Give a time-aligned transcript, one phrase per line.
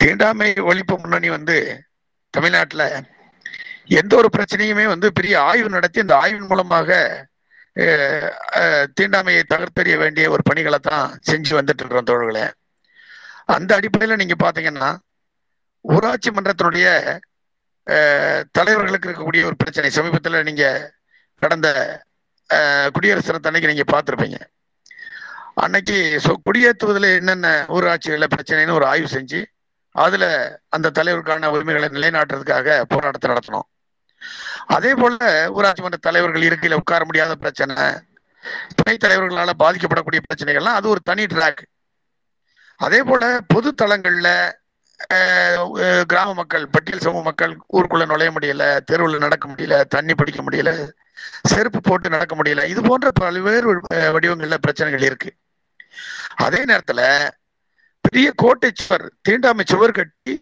[0.00, 1.56] தீண்டாமை ஒழிப்பு முன்னணி வந்து
[2.34, 2.86] தமிழ்நாட்டில்
[3.98, 6.98] எந்த ஒரு பிரச்சனையுமே வந்து பெரிய ஆய்வு நடத்தி அந்த ஆய்வின் மூலமாக
[8.94, 12.44] தீண்டாமையை தகர்த்தெறிய வேண்டிய ஒரு பணிகளை தான் செஞ்சு வந்துட்டு இருக்கிறோம் தோழர்களே.
[13.46, 14.88] அந்த அடிப்படையில் நீங்க பாத்தீங்கன்னா
[15.84, 16.86] ஊராட்சி மன்றத்தினுடைய
[18.52, 20.64] தலைவர்களுக்கு இருக்கக்கூடிய ஒரு பிரச்சனை சமீபத்தில் நீங்க
[21.42, 21.68] கடந்த
[22.94, 24.38] குடியரசு தினத்தன்னைக்கு நீங்க பார்த்துருப்பீங்க
[25.54, 29.40] அன்னைக்கு ஸோ குடியேற்றுவதில் என்னென்ன ஊராட்சிகளில் பிரச்சனைன்னு ஒரு ஆய்வு செஞ்சு
[29.94, 30.24] அதுல
[30.68, 33.68] அந்த தலைவருக்கான உரிமைகளை நிலைநாட்டுறதுக்காக போராட்டத்தை நடத்தினோம்
[34.68, 35.16] அதே போல
[35.50, 37.76] ஊராட்சி மன்ற தலைவர்கள் இருக்கையில உட்கார முடியாத பிரச்சனை
[38.78, 41.62] துணைத் தலைவர்களால பாதிக்கப்படக்கூடிய பிரச்சனைகள்லாம் அது ஒரு தனி ட்ராக்
[42.80, 44.28] அதே போல பொது தளங்கள்ல
[46.06, 50.72] கிராம மக்கள் பட்டியல் சமூக மக்கள் ஊருக்குள்ள நுழைய முடியல தெருவில் நடக்க முடியல தண்ணி பிடிக்க முடியல
[51.44, 53.72] செருப்பு போட்டு நடக்க முடியல இது போன்ற பல்வேறு
[54.14, 55.30] வடிவங்கள்ல பிரச்சனைகள் இருக்கு.
[56.36, 57.00] அதே நேரத்துல
[58.12, 60.34] பெரிய கோட்டை சுவர் தீண்டாமை சுவர் கட்டி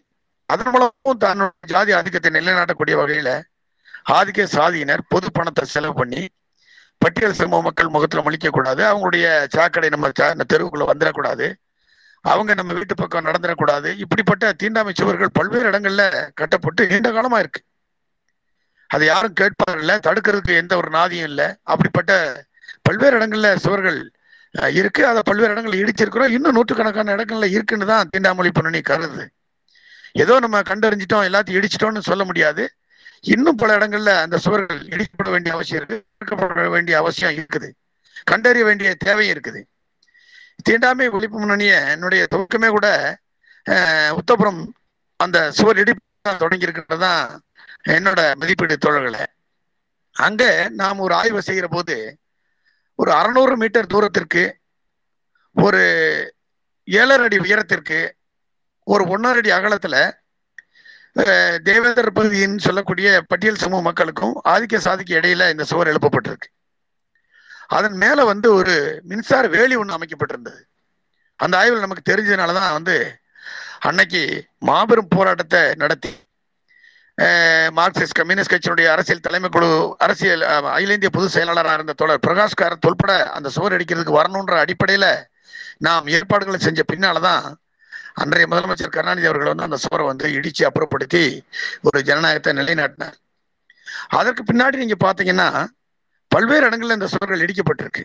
[0.49, 3.31] அதன் மூலமும் தன்னோட ஜாதி ஆதிக்கத்தை நிலைநாட்டக்கூடிய வகையில
[4.11, 6.21] ஆதிக்க சாதியினர் பொது பணத்தை செலவு பண்ணி
[7.01, 11.47] பட்டியல் சமூக மக்கள் முகத்துல முழிக்கக்கூடாது அவங்களுடைய சாக்கடை நம்ம சா- தெருவுக்குள்ள வந்துடக்கூடாது
[12.25, 17.61] அவங்க நம்ம வீட்டு பக்கம் நடந்துடக்கூடாது இப்படிப்பட்ட தீண்டாமை சுவர்கள் பல்வேறு இடங்கள்ல கட்டப்பட்டு நீண்ட காலமா இருக்கு.
[18.89, 22.11] அது யாரும் கேட்பார் இல்லை தடுக்கிறதுக்கு எந்த ஒரு நாதியும் இல்லை அப்படிப்பட்ட
[22.81, 23.99] பல்வேறு இடங்கள்ல சுவர்கள்
[24.79, 25.01] இருக்கு.
[25.09, 26.33] அதை பல்வேறு இடங்களில் இடிச்சிருக்கிறோம்.
[26.37, 29.25] இன்னும் நூற்றுக்கணக்கான இடங்கள்ல இருக்குன்னு தான் தீண்டாமொழி பண்ணி கருது.
[30.23, 32.63] ஏதோ நம்ம கண்டறிஞ்சிட்டோம் எல்லாத்தையும் இடிச்சிட்டோம்னு சொல்ல முடியாது.
[33.33, 37.69] இன்னும் பல இடங்கள்ல அந்த சுவர்கள் இடிக்கப்பட வேண்டிய அவசியம் இருக்கு வேண்டிய அவசியம் இருக்குது.
[38.31, 39.61] கண்டறிய வேண்டிய தேவை இருக்குது.
[40.67, 42.87] தீண்டாமை ஒழிப்பு முன்னணிய என்னுடைய துவக்கமே கூட
[44.19, 44.61] உத்தபுரம்
[45.19, 47.21] அந்த சுவர் இடிப்பு தொடங்கி இருக்கிறது தான்
[47.95, 49.23] என்னோட மதிப்பீடு தோழர்களை.
[50.15, 50.43] அங்க
[50.79, 51.95] நாம் ஒரு ஆய்வு செய்கிற போது
[52.99, 54.43] ஒரு அறுநூறு மீட்டர் தூரத்திற்கு
[55.55, 55.81] ஒரு
[56.87, 57.99] ஏழரை அடி உயரத்திற்கு
[58.87, 60.01] ஒரு ஒன்றரை அடி அகலத்தில்
[61.67, 66.49] தேவேந்தர் பகுதின்னு சொல்லக்கூடிய பட்டியல் சமூக மக்களுக்கும் ஆதிக்க சாதிக்கு இடையில இந்த சுவர் எழுப்பப்பட்டிருக்கு.
[67.77, 68.75] அதன் மேல வந்து ஒரு
[69.09, 70.61] மின்சார வேலி ஒன்று அமைக்கப்பட்டிருந்தது.
[71.39, 72.95] அந்த ஆய்வில் நமக்கு தெரிஞ்சதுனால தான் வந்து
[73.89, 74.21] அன்னைக்கு
[74.69, 76.13] மாபெரும் போராட்டத்தை நடத்தி
[77.77, 80.43] மார்க்சிஸ்ட் கம்யூனிஸ்ட் கட்சியினுடைய அரசியல் தலைமை குழு அரசியல்
[80.75, 85.07] அகில இந்திய பொதுச் செயலாளராக இருந்த தோழர் பிரகாஷ் காரத் உள்பட அந்த சுவர் அடிக்கிறதுக்கு வரணுன்ற அடிப்படையில
[85.87, 87.43] நாம் ஏற்பாடுகளை செஞ்ச பின்னாலதான்
[88.21, 91.23] அன்றைய முதலமைச்சர் கருணாநிதி அவர்கள் வந்து அந்த சுவரை வந்து இடிச்சு அப்புறப்படுத்தி
[91.81, 93.17] ஒரு ஜனநாயகத்தை நிலைநாட்டினார்.
[94.19, 95.49] அதற்கு பின்னாடி நீங்க பாத்தீங்கன்னா
[96.31, 98.03] பல்வேறு இடங்கள்ல இந்த சுவர்கள் இடிக்கப்பட்டிருக்கு.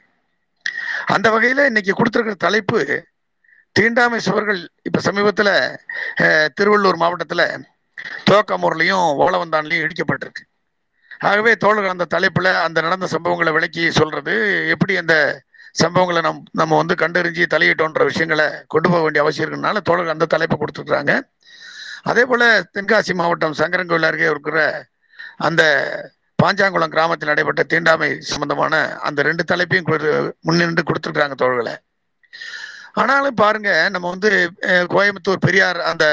[1.15, 2.81] அந்த வகையில இன்னைக்கு கொடுத்திருக்கிற தலைப்பு
[3.77, 5.51] தீண்டாமை சுவர்கள் இப்ப சமீபத்துல
[6.59, 7.45] திருவள்ளூர் மாவட்டத்துல
[8.31, 10.43] துவக்கமூர்லையும் ஓலவந்தான்லையும் இடிக்கப்பட்டிருக்கு.
[11.19, 15.43] ஆகவே தோழர்கள் அந்த தலைப்புல அந்த நடந்த சம்பவங்களை விளக்கி சொல்றது எப்படி அந்த
[15.83, 20.59] சம்பவங்களை நம் நம்ம வந்து கண்டறிஞ்சு தலையிட்டோன்ற விஷயங்களை கொண்டு போக வேண்டிய அவசியம் இருக்குனால தோழர்கள் அந்த தலைப்பை
[20.59, 21.21] கொடுத்துருக்காங்க
[22.03, 24.87] அதே போல தென்காசி மாவட்டம் சங்கரன்கோவில் அருகே இருக்கிற
[25.37, 25.63] அந்த
[26.43, 31.77] பாஞ்சாங்குளம் கிராமத்தில் நடைபெற்ற தீண்டாமை சம்பந்தமான அந்த ரெண்டு தலைப்பையும் கொடு- முன்னின்று கொடுத்துருக்காங்க தோழர்களை.
[32.93, 36.05] ஆனாலும் பாருங்க நம்ம வந்து கோயம்புத்தூர் பெரியார் அந்த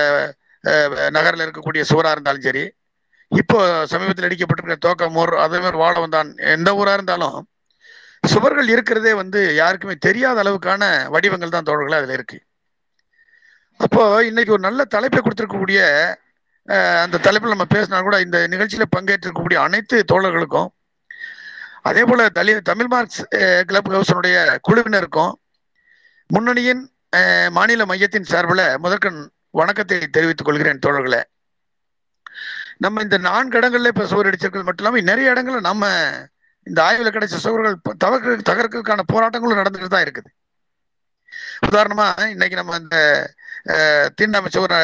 [1.10, 2.64] நகரில் இருக்கக்கூடிய சுவராக இருந்தாலும் சரி
[3.32, 7.38] இப்போ சமீபத்தில் அடிக்கப்பட்டிருக்கிற தோக்கமூர் அதே மாதிரி வாழவந்தான் எந்த ஊராக இருந்தாலும்
[8.24, 12.38] சுவர்கள் இருக்கிறதே வந்து யாருக்குமே தெரியாத அளவுக்கான வடிவங்கள் தான் தோழர்கள் அதில் இருக்கு.
[13.80, 15.80] அப்போ இன்னைக்கு ஒரு நல்ல தலைப்பை கொடுத்துருக்கக்கூடிய
[17.04, 20.70] அந்த தலைப்பில் நம்ம பேசினா கூட இந்த நிகழ்ச்சியில் பங்கேற்றிருக்கக்கூடிய அனைத்து தோழர்களுக்கும்
[21.82, 23.22] அதே போல தலி தமிழ் மார்க்ஸ்
[23.66, 25.34] கிளப் ஹவுஸனுடைய குழுவினருக்கும்
[26.30, 26.84] முன்னணியின்
[27.50, 29.22] மாநில மையத்தின் சார்பில் முதற்கண்
[29.54, 31.22] வணக்கத்தை தெரிவித்துக் கொள்கிறேன் தோழர்களே.
[32.78, 35.86] நம்ம இந்த நான்கு இடங்கள்ல இப்ப சுவர் அடிச்சிருக்கிறது மட்டும் இல்லாமல் நிறைய இடங்கள்ல நம்ம
[36.68, 40.30] இந்த ஆய்வில் கிடைச்ச சுவர்கள் ப- தகர்க்க தகர்க்கிறதுக்கான போராட்டங்களும் நடந்துட்டு தான் இருக்குது.
[41.68, 42.98] உதாரணமா இன்னைக்கு நம்ம இந்த
[44.16, 44.76] தீண்டமைச்சவர்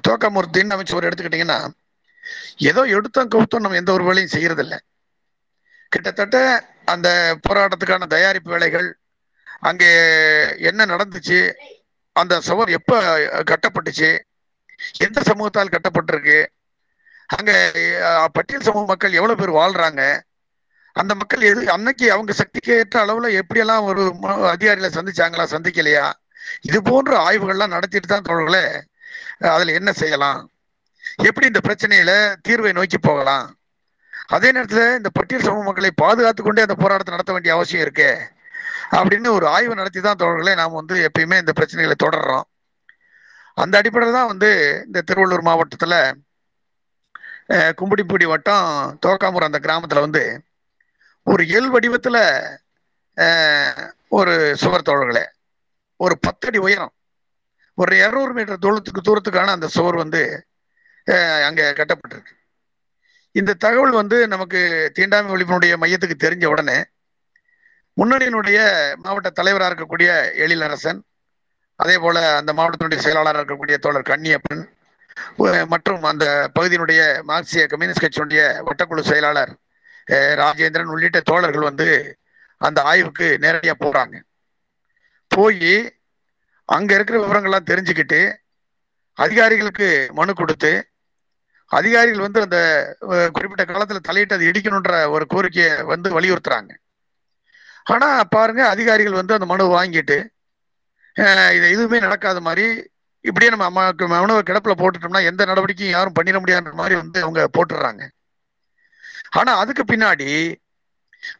[0.00, 1.58] தோக்கமூர் தீண்டமைச்சவர் எடுத்துக்கிட்டீங்கன்னா
[2.70, 4.76] ஏதோ எடுத்தோம் கவுத்தோம் நம்ம எந்த ஒரு வேலையும் செய்யறதில்ல.
[5.92, 6.36] கிட்டத்தட்ட
[6.84, 7.08] அந்த
[7.48, 8.88] போராட்டத்துக்கான தயாரிப்பு வேலைகள்
[9.60, 9.90] அங்கே
[10.60, 11.38] என்ன நடந்துச்சு
[12.16, 13.00] அந்த சுவர் எப்ப
[13.50, 14.10] கட்டப்பட்டுச்சு?
[14.98, 16.46] எந்த சமூகத்தால் கட்டப்பட்டிருக்கு?
[17.26, 17.50] அங்க
[18.32, 20.02] பட்டியல் சமூக மக்கள் எவ்வளவு பேர் வாழ்றாங்க?
[20.92, 26.06] அந்த மக்கள் எது அன்னைக்கு அவங்க சக்திக்கு ஏற்ற அளவுல எப்படியெல்லாம் ஒரு ம- அதிகாரிகளை சந்திச்சாங்களா சந்திக்கலையா?
[26.60, 28.66] இது போன்ற ஆய்வுகள்லாம் நடத்திட்டு தான் தோழர்களே
[29.38, 30.40] அதுல என்ன செய்யலாம்?
[31.22, 32.12] எப்படி இந்த பிரச்சனையில
[32.48, 33.46] தீர்வை நோக்கி போகலாம்?
[34.26, 38.12] அதே நேரத்துல இந்த பட்டியல் சமூக மக்களை பாதுகாத்து கொண்டே அந்த போராட்டத்தை நடத்த வேண்டிய அவசியம் இருக்கே?
[38.92, 42.46] அப்படின்னு ஒரு ஆய்வு நடத்தி தான் தோழர்களே நாம் வந்து எப்பயுமே இந்த பிரச்சனைகளை தொடர்றோம்.
[43.58, 44.50] அந்த அடிப்படையில் தான் வந்து
[44.86, 45.98] இந்த திருவள்ளூர் மாவட்டத்தில்
[47.54, 48.66] அஹ், கும்படிப்பூடி வட்டம்
[49.04, 50.22] தோக்காமூர் அந்த கிராமத்தில் வந்து
[51.26, 52.22] ஒரு எல் வடிவத்தில்
[54.10, 55.24] ஒரு சுவர் தோழர்களே
[56.00, 56.92] ஒரு பத்தடி உயரம்
[57.78, 60.20] ஒரு இரநூறு மீட்டர் தூரத்துக்கு தூரத்துக்கான அந்த சுவர் வந்து
[61.48, 62.34] அங்கே கட்டப்பட்டிருக்கு.
[63.34, 64.60] இந்த தகவல் வந்து நமக்கு
[64.94, 66.76] தீண்டாமை ஒழிப்பினுடைய மையத்துக்கு தெரிஞ்ச உடனே
[67.96, 68.58] முன்னணியினுடைய
[69.04, 70.10] மாவட்ட தலைவராக இருக்கக்கூடிய
[70.44, 71.00] எழிலரசன்
[71.80, 74.62] அதே போல அந்த மாவட்டத்தினுடைய செயலாளராக இருக்கக்கூடிய தோழர் கன்னியப்பன்
[75.72, 76.24] மற்றும் அந்த
[76.56, 77.00] பகுதியினுடைய
[77.30, 79.52] மார்க்சிய கம்யூனிஸ்ட் கட்சியினுடைய வட்டக்குழு செயலாளர்
[80.40, 81.86] ராஜேந்திரன் உள்ளிட்ட தோழர்கள் வந்து
[82.60, 84.16] அந்த ஆய்வுக்கு நேரடியாக போறாங்க.
[85.30, 85.72] போய்
[86.68, 88.20] அங்க இருக்கிற விவரங்கள்லாம் தெரிஞ்சுக்கிட்டு
[89.18, 89.88] அதிகாரிகளுக்கு
[90.18, 90.72] மனு கொடுத்து
[91.70, 92.58] அதிகாரிகள் வந்து அந்த
[93.36, 96.70] குறிப்பிட்ட காலத்தில் தலையிட்டு அது இடிக்கணுன்ற ஒரு கோரிக்கையை வந்து வலியுறுத்துறாங்க.
[97.86, 100.18] ஆனா பாருங்க அதிகாரிகள் வந்து அந்த மனுவை வாங்கிட்டு
[101.56, 102.66] இது எதுவுமே நடக்காத மாதிரி
[103.24, 108.02] இப்படியே நம்ம அம்மாவுக்கு மனுவை கிடப்புல போட்டுட்டோம்னா எந்த நடவடிக்கையும் யாரும் பண்ணிட முடியாத மாதிரி வந்து அவங்க போட்டுடுறாங்க.
[109.38, 110.28] ஆனா அதுக்கு பின்னாடி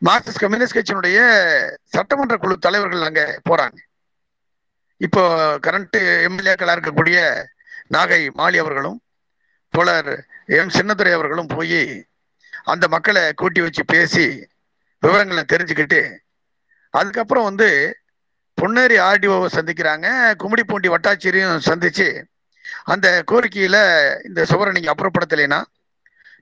[0.08, 1.19] மார்க்சிஸ்ட் கம்யூனிஸ்ட் கட்சியினுடைய
[1.94, 3.76] சட்டமன்ற குழு தலைவர்கள் அங்க போறாங்க.
[5.00, 5.22] இப்போ
[5.66, 5.98] கரண்ட்
[6.28, 7.19] எம்எல்ஏக்களா இருக்கக்கூடிய
[7.94, 8.98] நாகை மாலி அவர்களும்
[9.75, 10.12] தோழர்
[10.58, 10.75] எம்.
[10.76, 11.81] சின்னதுரை அவர்களும் போய்
[12.72, 14.26] அந்த மக்களை கூட்டி வச்சு பேசி
[15.02, 16.00] விவரங்களை தெரிஞ்சுக்கிட்டு
[17.00, 17.69] அதுக்கப்புறம் வந்து
[18.58, 20.06] பொன்னேரி ஆர்டிஓவை சந்திக்கிறாங்க.
[20.43, 22.08] கும்மிடிப்பூண்டி வட்டாட்சியரையும் சந்திச்சு
[22.93, 23.78] அந்த கோரிக்கையில
[24.28, 25.60] இந்த சுவரை நீங்க அப்புறப்படுத்தலைன்னா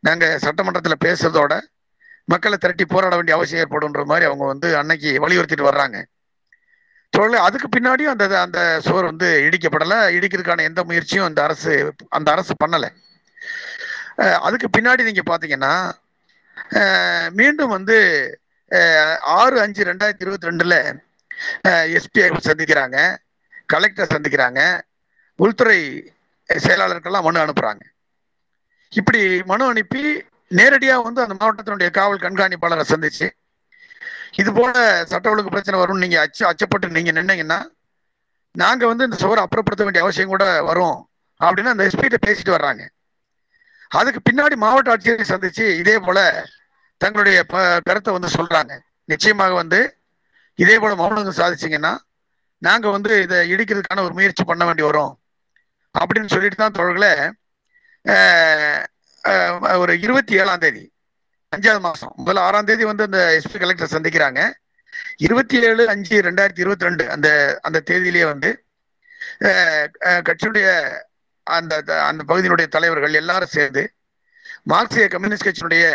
[0.06, 1.54] நாங்க சட்டமன்றத்துல பேசுறதோட
[2.32, 5.98] மக்களை திரட்டி போராட வேண்டிய அவசியம் ஏற்படும்ன்ற மாதிரி அவங்க வந்து அன்னைக்கு வலியுறுத்திட்டு வர்றாங்க.
[7.12, 9.98] சொல்ல அதுக்கு பின்னாடியும் அந்த அந்த சுவர் வந்து இடிக்கப்படலை.
[10.16, 11.72] இடிக்கிறதுக்கான எந்த முயற்சியும் அந்த அரசு
[12.18, 12.88] அந்த அரசு பண்ணலை.
[14.46, 15.74] அதுக்கு பின்னாடி நீங்க பாத்தீங்கன்னா
[17.38, 17.98] மீண்டும் வந்து
[19.38, 20.76] ஆறு அஞ்சு ரெண்டாயிரத்தி இருபத்தி ரெண்டுல
[21.98, 22.98] எஸ்பிஐ சந்திக்கிறாங்க.
[23.72, 24.60] கலெக்டர் சந்திக்கிறாங்க.
[25.38, 25.78] உள்துறை
[26.48, 27.82] செயலாளருக்கெல்லாம் மனு அனுப்புறாங்க.
[28.92, 30.02] இப்படி மனு அனுப்பி
[30.58, 33.26] நேரடியாக வந்து அந்த மாவட்டத்தினுடைய காவல் கண்காணிப்பாளரை சந்திச்சு
[34.40, 34.74] இது போல
[35.10, 37.58] சட்ட ஒழுங்கு பிரச்சனை வரும்னு நீங்க அச்ச அச்சப்பட்டு நீங்க நின்னீங்கன்னா
[38.54, 40.98] நாங்க வந்து இந்த சுவரை அப்புறப்படுத்த வேண்டிய அவசியம் கூட வரும்
[41.40, 42.82] அப்படின்னு அந்த எஸ்பிகிட்ட பேசிட்டு வர்றாங்க.
[43.90, 46.18] அதுக்கு பின்னாடி மாவட்ட ஆட்சியரை சந்திச்சு இதே போல
[46.96, 48.72] தங்களுடைய ப- கருத்தை வந்து சொல்றாங்க.
[49.04, 49.80] நிச்சயமாக வந்து
[50.54, 51.92] இதே போல மௌனம் சாதிச்சிங்கன்னா
[52.58, 55.12] நாங்க வந்து இதை இடிக்கிறதுக்கான ஒரு முயற்சி பண்ண வேண்டி வரும்.
[55.98, 57.14] அப்படின்னு சொல்லிட்டு தான் தோழர்களே
[59.78, 60.84] ஒரு இருபத்தி ஏழாம் தேதி
[61.56, 64.40] அஞ்சாவது மாசம் முதல்ல ஆறாம் தேதி வந்து அந்த எஸ்பி கலெக்டர் சந்திக்கிறாங்க.
[65.16, 67.28] இருபத்தி ஏழு அஞ்சு ரெண்டாயிரத்தி இருபத்தி ரெண்டு அந்த
[67.62, 68.50] அந்த தேதியிலேயே வந்து
[70.28, 70.68] கட்சியுடைய
[71.42, 71.74] அந்த
[72.08, 73.82] அந்த பகுதியினுடைய தலைவர்கள் எல்லாரும் சேர்ந்து
[74.62, 75.86] மார்க்சிய கம்யூனிஸ்ட் கட்சியினுடைய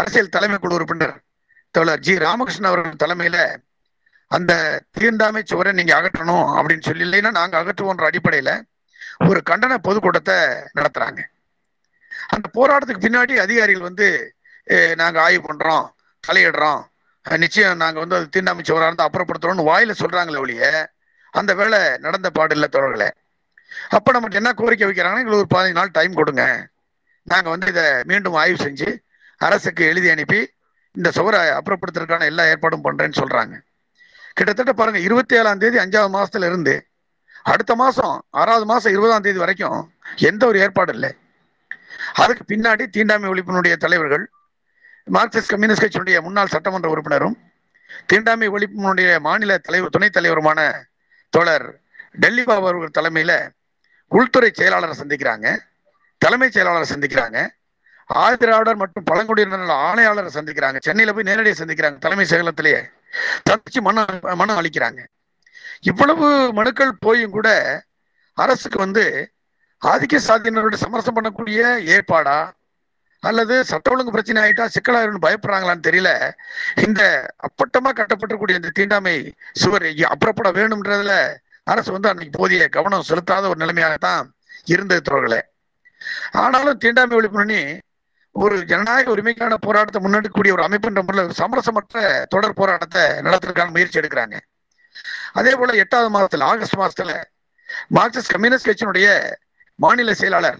[0.00, 1.14] அரசியல் தலைமை குழு உறுப்பினர்
[1.74, 3.38] தோழர் ஜி ராமகிருஷ்ணன் அவர்கள் தலைமையில
[4.30, 4.52] அந்த
[4.98, 8.52] தீண்டாமை சுவரை நீங்க அகற்றணும் அப்படின்னு சொல்லி இல்லைன்னா நாங்க அகற்றுவோன்ற அடிப்படையில
[9.28, 10.36] ஒரு கண்டன பொதுக்கூட்டத்தை
[10.78, 11.20] நடத்துறாங்க.
[12.34, 14.06] அந்த போராட்டத்துக்கு பின்னாடி அதிகாரிகள் வந்து
[15.00, 15.84] நாங்க ஆய்வு பண்றோம்
[16.24, 16.80] தலையிடுறோம்.
[17.44, 20.62] நிச்சயம் நாங்க வந்து அது தீண்டாமை சுவராக இருந்தா அப்புறப்படுத்துறோம்னு வாயில சொல்றாங்களே ஒழிய
[21.34, 23.08] அந்த வேலை நடந்த பாடு இல்லை தோழர்களே.
[23.96, 26.44] அப்ப நமக்கு என்ன கோரிக்கை வைக்கிறாங்கன்னா எங்களுக்கு ஒரு பதினஞ்சு நாள் டைம் கொடுங்க.
[27.26, 28.88] நாங்க வந்து இதை மீண்டும் ஆய்வு செஞ்சு
[29.42, 30.50] அரசுக்கு எழுதி அனுப்பி
[30.92, 33.60] இந்த சுவரை அப்புறப்படுத்துறதுக்கான எல்லா ஏற்பாடும் பண்றேன்னு சொல்றாங்க.
[34.32, 36.86] கிட்டத்தட்ட பாருங்க இருபத்தி ஏழாம் தேதி அஞ்சாவது மாசத்துல இருந்து
[37.42, 41.16] அடுத்த மாசம் ஆறாவது மாசம் இருபதாம் தேதி வரைக்கும் எந்த ஒரு ஏற்பாடும் இல்லை.
[42.14, 44.30] அதுக்கு பின்னாடி தீண்டாமை ஒழிப்பினுடைய தலைவர்கள்
[45.12, 47.36] மார்க்சிஸ்ட் கம்யூனிஸ்ட் கட்சியினுடைய முன்னாள் சட்டமன்ற உறுப்பினரும்
[48.06, 50.82] தீண்டாமை ஒழிப்பினுடைய மாநில தலைவர் துணைத் தலைவருமான
[51.30, 51.80] தோழர்
[52.12, 53.50] டெல்லி பாபு அவர்கள் தலைமையில
[54.08, 55.58] உள்துறை செயலாளரை சந்திக்கிறாங்க.
[56.18, 57.48] தலைமைச் செயலாளரை சந்திக்கிறாங்க.
[58.14, 60.76] ஆதிராவிடர் மற்றும் பழங்குடியினர் ஆணையாளரை சந்திக்கிறாங்க.
[60.80, 62.82] சென்னையில போய் நேரடியாக சந்திக்கிறாங்க தலைமை செயலத்திலேயே
[63.50, 65.04] சந்திச்சு மன மனம் அளிக்கிறாங்க.
[65.80, 67.82] இவ்வளவு மனுக்கள் போயும் கூட
[68.34, 69.32] அரசுக்கு வந்து
[69.82, 71.60] ஆதிக்க சாதியினரோட சமரசம் பண்ணக்கூடிய
[71.94, 72.50] ஏற்பாடா?
[73.20, 76.32] அல்லது சட்ட ஒழுங்கு பிரச்சனை ஆயிட்டா சிக்கலாயிரும் பயப்படுறாங்களான்னு தெரியல.
[76.86, 83.64] இந்த அப்பட்டமா கட்டப்பட்டிருக்கூடிய இந்த தீண்டாமை சுவர் அப்புறப்பட வேணும்ன்றதுல அரசு வந்து அன்னைக்கு போதிய கவனம் செலுத்தாத ஒரு
[83.64, 84.30] நிலைமையாகத்தான்
[84.64, 85.40] இருந்தது தோழர்களே.
[86.32, 87.80] ஆனாலும் தீண்டாமை ஒழிப்பு
[88.34, 94.36] ஒரு ஜனநாயக உரிமைக்கான போராட்டத்தை முன்னெடுக்கக்கூடிய ஒரு அமைப்புன்ற முறையில் ஒரு சமரசமற்ற தொடர் போராட்டத்தை நடத்துறதுக்கான முயற்சி எடுக்கிறாங்க.
[95.32, 97.12] அதே போல எட்டாவது மாதத்துல ஆகஸ்ட் மாதத்துல
[97.94, 99.36] மார்க்சிஸ்ட் கம்யூனிஸ்ட் கட்சியினுடைய
[99.74, 100.58] மாநில செயலாளர்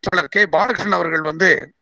[0.00, 0.46] தொடர் கே.
[0.46, 1.72] பாலகிருஷ்ணன் அவர்கள் வந்து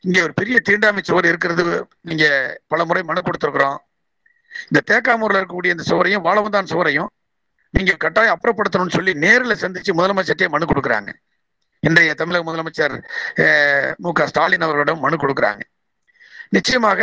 [0.00, 1.64] இங்கே ஒரு பெரிய தீண்டாமை சுவர் இருக்கிறது
[2.00, 2.24] நீங்க
[2.66, 3.78] பல முறை மனு கொடுத்துருக்குறோம்
[4.70, 7.10] இந்த தேக்காமூரில் இருக்கக்கூடிய இந்த சுவரையும் வாழவந்தான் சுவரையும்
[7.70, 11.10] நீங்க கட்டாயம் அப்புறப்படுத்தணும்னு சொல்லி நேரில் சந்திச்சு முதலமைச்சர்கிட்டே மனு கொடுக்குறாங்க.
[11.88, 12.92] இன்றைய தமிழக முதலமைச்சர்
[14.04, 15.62] மு க ஸ்டாலின் அவர்களிடம் மனு கொடுக்குறாங்க.
[16.56, 17.00] நிச்சயமாக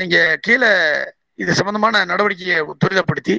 [0.00, 0.16] நீங்க
[0.46, 0.70] கீழே
[1.42, 3.34] இது சம்பந்தமான நடவடிக்கையை துரிதப்படுத்தி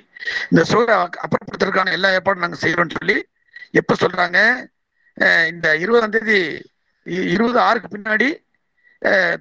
[0.52, 3.18] இந்த சூழலை அப்புறப்படுத்துறதுக்கான எல்லா ஏற்பாடும் நாங்கள் செய்யறோம்னு சொல்லி
[3.82, 4.40] எப்ப சொல்றாங்க?
[5.52, 6.40] இந்த இருபதாம் தேதி
[7.36, 8.30] இருபது ஆறுக்கு பின்னாடி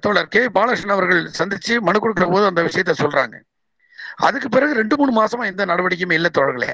[0.05, 0.43] தோழர் கே.
[0.59, 3.35] பாலகிருஷ்ணன் அவர்கள் சந்திச்சு மனு கொடுக்குற போது அந்த விஷயத்த சொல்றாங்க.
[4.27, 6.71] அதுக்கு பிறகு ரெண்டு மூணு மாசமா எந்த நடவடிக்கையுமே இல்லை தோழர்களே.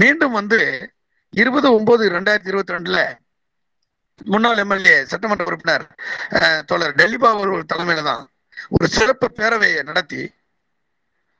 [0.00, 0.60] மீண்டும் வந்து
[1.42, 2.98] இருபது ஒன்பது ரெண்டாயிரத்தி இருபத்தி ரெண்டுல
[4.20, 5.84] முன்னாள் எம்எல்ஏ சட்டமன்ற உறுப்பினர்
[6.68, 8.22] தோழர் டெல்லிபா அவர்கள் தலைமையில தான்
[8.74, 10.22] ஒரு சிறப்பு பேரவையை நடத்தி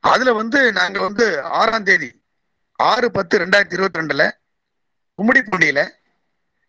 [0.05, 1.27] அதுல வந்து நாங்க வந்து
[1.61, 2.11] ஆறாம் தேதி
[2.79, 4.25] ஆறு பத்து ரெண்டாயிரத்தி இருபத்தி ரெண்டுல
[5.19, 5.83] கும்மிடிப்பூண்டியில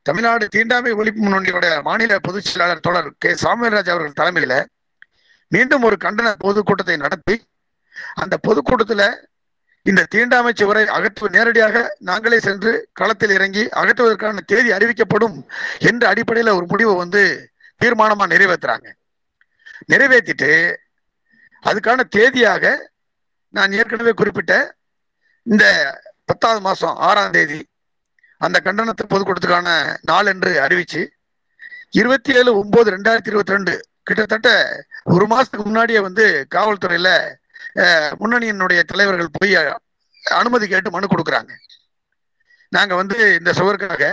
[0.06, 3.30] தமிழ்நாடு தீண்டாமை ஒழிப்பு முன்னணியோட மாநில பொதுச் செயலாளர் தோழர் கே.
[3.42, 4.56] சாமியராஜ் அவர்கள் தலைமையில
[5.52, 7.36] மீண்டும் ஒரு கண்டன பொதுக்கூட்டத்தை நடத்தி
[8.16, 9.04] அந்த பொதுக்கூட்டத்துல
[9.88, 15.38] இந்த தீண்டாமை சுவரை அகற்று நேரடியாக நாங்களே சென்று களத்தில் இறங்கி அகற்றுவதற்கான தேதி அறிவிக்கப்படும்
[15.82, 17.22] என்ற அடிப்படையில் ஒரு முடிவை வந்து
[17.82, 18.88] தீர்மானமா நிறைவேற்றுறாங்க
[19.88, 20.52] நிறைவேற்றிட்டு
[21.64, 22.66] அதுக்கான தேதியாக
[23.54, 24.54] நான் ஏற்கனவே குறிப்பிட்ட
[25.48, 25.66] இந்த
[26.26, 27.60] பத்தாவது மாசம் ஆறாம் தேதி
[28.42, 29.70] அந்த கண்டனத்தை பொதுக்கூட்டத்துக்கான
[30.04, 31.02] நாள் என்று அறிவிச்சு
[31.94, 34.50] இருபத்தி ஏழு ஒன்பது ரெண்டாயிரத்தி இருபத்தி ரெண்டு கிட்டத்தட்ட
[35.06, 37.10] ஒரு மாசத்துக்கு முன்னாடியே வந்து காவல்துறையில
[38.20, 39.56] முன்னணியினுடைய தலைவர்கள் போய்
[40.42, 41.52] அனுமதி கேட்டு மனு கொடுக்குறாங்க.
[42.76, 44.04] நாங்க வந்து இந்த சுவருக்காக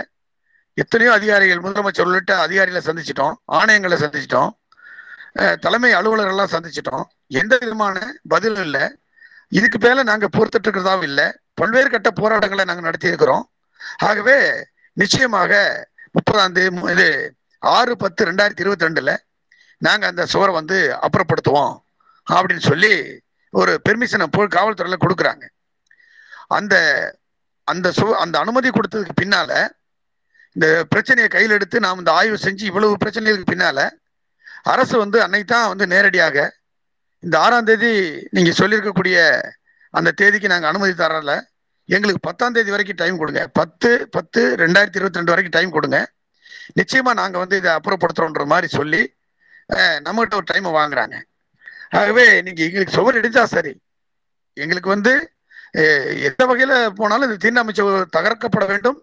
[0.81, 4.51] எத்தனையோ அதிகாரிகள் முதலமைச்சர் உள்ளிட்ட அதிகாரிகளை சந்திச்சிட்டோம் ஆணையங்களை சந்திச்சிட்டோம்
[5.63, 7.05] தலைமை அலுவலர்கள்லாம் சந்திச்சிட்டோம்.
[7.41, 7.95] எந்த விதமான
[8.33, 8.83] பதிலும் இல்லை.
[9.57, 11.25] இதுக்கு மேல நாங்க பொறுத்துட்டு இருக்கிறதாவும் இல்லை.
[11.59, 13.43] பல்வேறு கட்ட போராட்டங்களை நாங்கள் நடத்தியிருக்கிறோம்.
[14.09, 14.37] ஆகவே
[15.01, 15.53] நிச்சயமாக
[16.15, 17.07] முப்பதாம் தேதி இது
[17.61, 19.13] ஆறு பத்து ரெண்டாயிரத்தி இருபத்தி ரெண்டுல
[19.85, 21.73] நாங்கள் அந்த சுவரை வந்து அப்புறப்படுத்துவோம்
[22.27, 22.93] அப்படின்னு சொல்லி
[23.59, 25.45] ஒரு பெர்மிஷனை போய் காவல்துறையில் கொடுக்குறாங்க.
[26.57, 26.75] அந்த
[27.71, 29.51] அந்த சு அந்த அனுமதி கொடுத்ததுக்கு பின்னால
[30.55, 33.79] இந்த பிரச்சனையை கையில் எடுத்து நாம் இந்த ஆய்வு செஞ்சு இவ்வளவு பிரச்சனைகளுக்கு பின்னால
[34.73, 36.37] அரசு வந்து அன்னைக்கு தான் வந்து நேரடியாக
[37.23, 37.91] இந்த ஆறாம் தேதி
[38.35, 39.17] நீங்க சொல்லியிருக்கக்கூடிய
[39.97, 41.33] அந்த தேதிக்கு நாங்கள் அனுமதி தரல.
[41.95, 43.41] எங்களுக்கு பத்தாம் தேதி வரைக்கும் டைம் கொடுங்க.
[43.59, 45.99] பத்து பத்து ரெண்டாயிரத்தி இருபத்தி ரெண்டு வரைக்கும் டைம் கொடுங்க.
[46.79, 49.01] நிச்சயமா நாங்கள் வந்து இதை அப்புறப்படுத்துறோன்ற மாதிரி சொல்லி
[50.07, 51.15] நம்மகிட்ட ஒரு டைமை வாங்குறாங்க.
[51.89, 53.73] ஆகவே நீங்க எங்களுக்கு சுவர் இடிஞ்சா சரி.
[54.53, 55.13] எங்களுக்கு வந்து
[56.27, 58.97] எந்த வகையில போனாலும் இந்த தீண்டாமை சுவர் தகர்க்கப்பட வேண்டும்.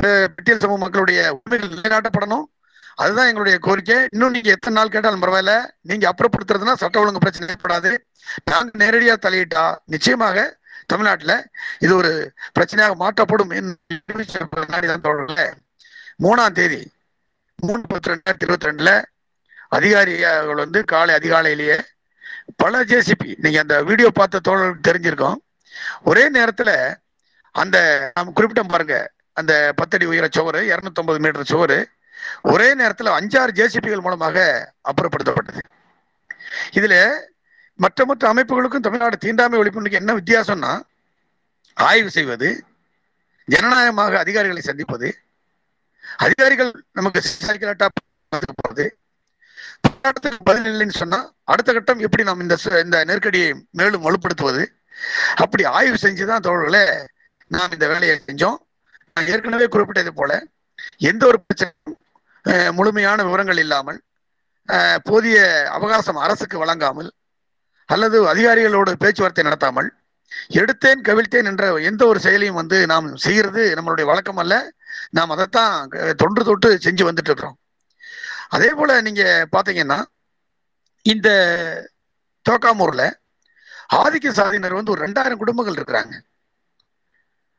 [0.00, 2.46] பிட்டியல் சமூக மக்களுடைய உண்மைகள் நிலைநாட்டப்படணும்.
[2.94, 3.96] அதுதான் எங்களுடைய கோரிக்கை.
[4.12, 5.52] இன்னும் நீங்க எத்தனை நாள் கேட்டாலும் பரவாயில்ல.
[5.90, 7.92] நீங்க அப்புறப்படுத்துறதுனா சட்ட ஒழுங்கு பிரச்சனை ஏற்படாது.
[8.50, 10.38] நாங்க நேரடியா தலையிட்டா நிச்சயமாக
[10.86, 11.34] தமிழ்நாட்டுல
[11.78, 12.10] இது ஒரு
[12.58, 14.24] பிரச்சனையாக மாற்றப்படும் என்று
[16.24, 16.80] மூணாம் தேதி
[17.56, 18.90] மூணு பத்து ரெண்டாயிரத்தி இருபத்தி ரெண்டுல
[19.70, 21.78] அதிகாரிகள் வந்து காலை அதிகாலையிலேயே
[22.56, 25.36] பல ஜேசிபி நீங்க அந்த வீடியோ பார்த்த தோழர்களுக்கு தெரிஞ்சிருக்கோம்.
[26.02, 26.70] ஒரே நேரத்துல
[27.50, 27.76] அந்த
[28.14, 28.96] நாம் குறிப்பிட்டோம் பாருங்க
[29.32, 31.78] அந்த பத்தடி உயர சுவரு இருநூத்தி மீட்டர் சுவரு
[32.42, 34.36] ஒரே நேரத்துல அஞ்சாறு ஜேசிபிகள் மூலமாக
[34.88, 35.62] அப்புறப்படுத்தப்பட்டது.
[36.72, 36.94] இதுல
[37.74, 40.72] மற்ற மற்ற அமைப்புகளுக்கும் தமிழ்நாடு தீண்டாமை ஒழிப்புக்கு என்ன வித்தியாசம்னா
[41.74, 42.64] ஆய்வு செய்வது
[43.44, 45.08] ஜனநாயகமாக அதிகாரிகளை சந்திப்பது
[46.16, 47.20] அதிகாரிகள் நமக்கு
[48.62, 48.86] போறது
[49.84, 51.18] போராட்டத்துக்கு பதில் இல்லைன்னு சொன்னா
[51.52, 54.62] அடுத்த கட்டம் எப்படி நாம் இந்த இந்த நெருக்கடியை மேலும் வலுப்படுத்துவது?
[55.42, 56.84] அப்படி ஆய்வு செஞ்சுதான் தோழர்களே
[57.50, 58.58] நாம் இந்த வேலையை செஞ்சோம்.
[59.14, 60.32] நான் ஏற்கனவே குறிப்பிட்டது போல
[61.10, 61.98] எந்த ஒரு பிரச்சனையும்
[62.78, 63.98] முழுமையான விவரங்கள் இல்லாமல்
[65.08, 65.38] போதிய
[65.76, 67.10] அவகாசம் அரசுக்கு வழங்காமல்
[67.88, 69.88] அல்லது அதிகாரிகளோடு பேச்சுவார்த்தை நடத்தாமல்
[70.58, 74.54] எடுத்தேன் கவிழ்த்தேன் என்ற எந்த ஒரு செயலையும் வந்து நாம் செய்யறது நம்மளுடைய வழக்கம் அல்ல.
[75.16, 75.74] நாம் அதைத்தான்
[76.22, 77.56] தொன்று தொட்டு செஞ்சு வந்துட்டு இருக்கிறோம்.
[78.50, 79.22] அதே போல நீங்க
[79.54, 79.98] பாத்தீங்கன்னா
[81.06, 81.28] இந்த
[82.46, 83.04] தோக்காமூர்ல
[84.00, 86.14] ஆதிக்க சாதியினர் வந்து ஒரு ரெண்டாயிரம் குடும்பங்கள் இருக்கிறாங்க.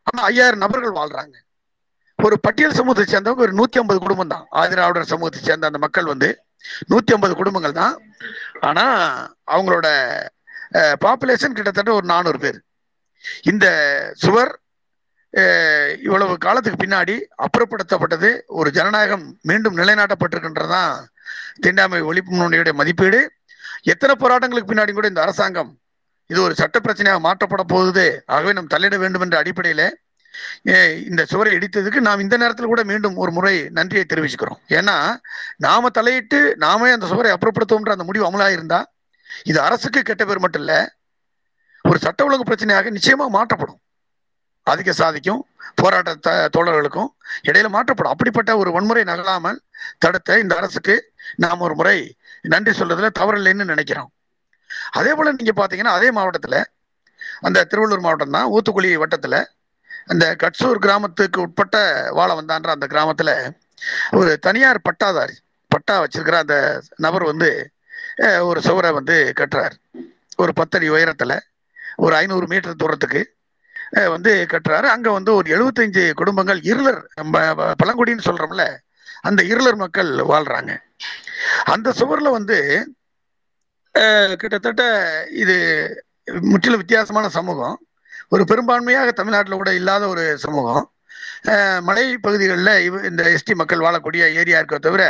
[0.07, 1.35] ஆனா ஐயாயிரம் நபர்கள் வாழ்றாங்க.
[2.19, 6.29] ஒரு பட்டியல் சமூகத்தை சேர்ந்தவங்க ஒரு நூத்தி ஐம்பது குடும்பம் தான் ஆதிராவிடர் சமூகத்தை சேர்ந்த அந்த மக்கள் வந்து
[6.91, 7.95] நூத்தி ஐம்பது குடும்பங்கள் தான்.
[8.69, 8.85] ஆனா
[9.53, 9.87] அவங்களோட
[11.05, 12.59] பாப்புலேஷன் கிட்டத்தட்ட ஒரு நானூறு பேர்.
[13.51, 13.65] இந்த
[14.23, 14.51] சுவர்
[16.05, 20.93] இவ்வளவு காலத்துக்கு பின்னாடி அப்புறப்படுத்தப்பட்டது ஒரு ஜனநாயகம் மீண்டும் நிலைநாட்டப்பட்டிருக்கின்றதான்
[21.63, 23.19] தீண்டாமை ஒழிப்பு முன்னணியுடைய மதிப்பீடு.
[23.91, 25.71] எத்தனை போராட்டங்களுக்கு பின்னாடி கூட இந்த அரசாங்கம்
[26.29, 28.05] இது ஒரு சட்ட பிரச்சனையாக மாற்றப்பட போகுது.
[28.33, 29.83] ஆகவே நாம் தலையிட வேண்டும் என்ற அடிப்படையில
[31.09, 34.59] இந்த சுவரை இடித்ததுக்கு நாம் இந்த நேரத்தில் கூட மீண்டும் ஒரு முறை நன்றியை தெரிவிச்சுக்கிறோம்.
[34.77, 34.95] ஏன்னா
[35.65, 38.79] நாம தலையிட்டு நாமே அந்த சுவரை அப்புறப்படுத்துவோம்ன்ற அந்த முடிவு அமலாக இருந்தா
[39.51, 40.75] இது அரசுக்கு கெட்ட பேர் மட்டும் இல்ல
[41.85, 43.79] ஒரு சட்ட ஒழுங்கு பிரச்சனையாக நிச்சயமா மாற்றப்படும்.
[44.67, 45.41] ஆதிக்க சாதிக்கும்
[45.81, 47.09] போராட்ட தோழர்களுக்கும்
[47.49, 48.13] இடையில மாற்றப்படும்.
[48.13, 49.59] அப்படிப்பட்ட ஒரு வன்முறை நகலாமல்
[50.03, 50.95] தடுத்த இந்த அரசுக்கு
[51.43, 51.97] நாம் ஒரு முறை
[52.53, 54.11] நன்றி சொல்றதுல தவறில்லைன்னு நினைக்கிறோம்.
[54.99, 56.57] அதே போல நீங்க பாத்தீங்கன்னா அதே மாவட்டத்துல
[57.47, 59.37] அந்த திருவள்ளூர் மாவட்டம் தான் ஊத்துக்குழி வட்டத்துல
[60.05, 61.77] அந்த கட்சூர் கிராமத்துக்கு உட்பட்ட
[62.17, 63.31] வாழ வந்தான்ற அந்த கிராமத்துல
[64.11, 65.35] ஒரு தனியார் பட்டாதாரி
[65.71, 66.55] பட்டா வச்சிருக்கிற அந்த
[66.95, 67.49] நபர் வந்து
[68.49, 69.75] ஒரு சுவரை வந்து கட்டுறார்.
[70.35, 71.33] ஒரு பத்தடி உயரத்துல
[71.95, 73.21] ஒரு ஐநூறு மீட்டர் தூரத்துக்கு
[74.13, 74.87] வந்து கட்டுறாரு.
[74.95, 77.43] அங்க வந்து ஒரு எழுபத்தஞ்சு குடும்பங்கள் இருளர் நம்ம
[77.81, 78.65] பழங்குடின்னு சொல்றோம்ல
[79.29, 80.71] அந்த இருளர் மக்கள் வாழ்றாங்க.
[81.73, 82.57] அந்த சுவர்ல வந்து
[84.41, 84.83] கிட்டத்தட்ட
[85.41, 85.55] இது
[86.51, 87.77] முற்றிலும் வித்தியாசமான சமூகம்.
[88.33, 90.85] ஒரு பெரும்பான்மையாக தமிழ்நாட்டில் கூட இல்லாத ஒரு சமூகம்.
[91.87, 95.03] மலை பகுதிகளில் இவ இந்த எஸ்டி மக்கள் வாழக்கூடிய ஏரியா இருக்க தவிர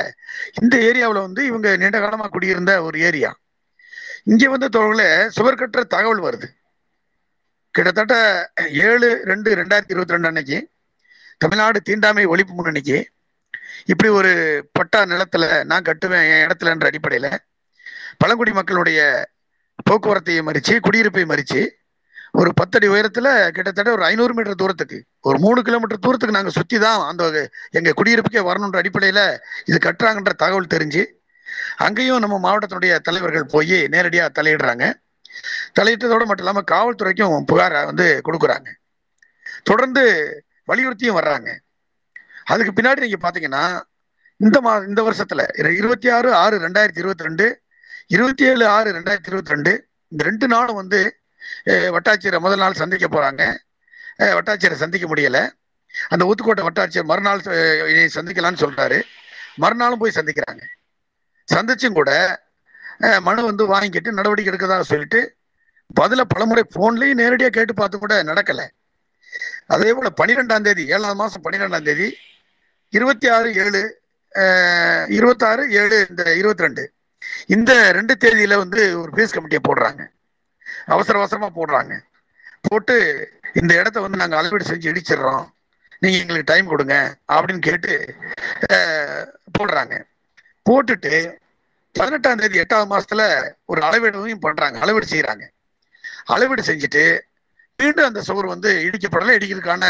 [0.62, 3.32] இந்த ஏரியாவில் வந்து இவங்க நீண்ட காலமாக குடியிருந்த ஒரு ஏரியா.
[4.32, 6.48] இங்கே வந்து தோழர்களே சுவர் கட்டுற தகவல் வருது.
[7.76, 8.16] கிட்டத்தட்ட
[8.88, 10.58] ஏழு ரெண்டு ரெண்டாயிரத்தி இருபத்தி ரெண்டு அன்னைக்கு
[11.38, 12.98] தமிழ்நாடு தீண்டாமை ஒழிப்பு முன்னணிக்கு
[13.86, 14.32] இப்படி ஒரு
[14.78, 17.28] பட்டா நிலத்துல நான் கட்டுவேன் என் இடத்துலன்ற அடிப்படையில
[18.18, 19.00] பழங்குடி மக்களுடைய
[19.86, 21.62] போக்குவரத்தையும் மறிச்சு குடியிருப்பை மறிச்சு
[22.40, 27.02] ஒரு பத்தடி உயரத்துல கிட்டத்தட்ட ஒரு ஐநூறு மீட்டர் தூரத்துக்கு ஒரு மூணு கிலோமீட்டர் தூரத்துக்கு நாங்க சுத்தி தான்
[27.08, 27.24] அந்த
[27.80, 29.22] எங்க குடியிருப்புக்கே வரணுன்ற அடிப்படையில
[29.66, 31.04] இது கட்டுறாங்கன்ற தகவல் தெரிஞ்சு
[31.78, 34.86] அங்கேயும் நம்ம மாவட்டத்தினுடைய தலைவர்கள் போய் நேரடியாக தலையிடுறாங்க.
[35.80, 38.68] தலையிட்டதோடு மட்டும் இல்லாமல் காவல்துறைக்கும் புகாரை வந்து கொடுக்குறாங்க.
[39.64, 41.58] தொடர்ந்து வலியுறுத்தியும் வர்றாங்க.
[42.44, 43.82] அதுக்கு பின்னாடி நீங்க பாத்தீங்கன்னா
[44.38, 47.62] இந்த மா இந்த வருஷத்துல இரு- இருபத்தி ஆறு ஆறு ரெண்டாயிரத்தி இருபத்தி ரெண்டு
[48.08, 51.18] இருபத்தி ஏழு ஆறு ரெண்டாயிரத்தி இருபத்தி ரெண்டு இந்த ரெண்டு நாளும் வந்து
[51.66, 53.58] வட்டாட்சியரை முதல் நாள் சந்திக்க போறாங்க.
[54.18, 55.50] வட்டாட்சியரை சந்திக்க முடியல.
[56.08, 59.02] அந்த ஊத்துக்கோட்டை வட்டாட்சியர் மறுநாள் சந்திக்கலாம்னு சொல்றாரு.
[59.56, 60.62] மறுநாளும் போய் சந்திக்கிறாங்க.
[61.54, 62.42] சந்திச்சும் கூட
[63.28, 65.20] மனு வந்து வாங்கிட்டு நடவடிக்கை எடுக்கதாக சொல்லிட்டு
[66.00, 68.62] பதில பலமுறை போன்லயும் நேரடியாக கேட்டு பார்த்து கூட நடக்கல.
[69.74, 72.08] அதே போல பன்னிரெண்டாம் தேதி ஏழாம் மாசம் பன்னிரெண்டாம் தேதி
[72.94, 73.82] இருபத்தி ஆறு ஏழு
[75.18, 76.84] இருபத்தாறு ஏழு இந்த இருபத்தி ரெண்டு.
[77.56, 80.02] இந்த ரெண்டு தேதியில வந்து ஒரு பீஸ் கமிட்டியை போடுறாங்க.
[80.94, 81.94] அவசர அவசரமா போடுறாங்க.
[82.68, 82.96] போட்டு
[83.60, 85.46] இந்த இடத்த வந்து நாங்கள் அளவீடு செஞ்சு இடிச்சிடுறோம்.
[86.02, 86.96] நீங்க எங்களுக்கு டைம் கொடுங்க
[87.34, 87.94] அப்படின்னு கேட்டு
[89.58, 89.96] போடுறாங்க.
[90.66, 91.14] போட்டுட்டு
[91.96, 93.24] பதினெட்டாம் தேதி எட்டாவது மாசத்துல
[93.66, 95.46] ஒரு அளவீடையும் பண்றாங்க அளவீடு செய்யறாங்க.
[96.26, 97.04] அளவீடு செஞ்சுட்டு
[97.80, 99.86] மீண்டும் அந்த சுவர் வந்து இடிக்கப்படலை இடிக்கிறதுக்கான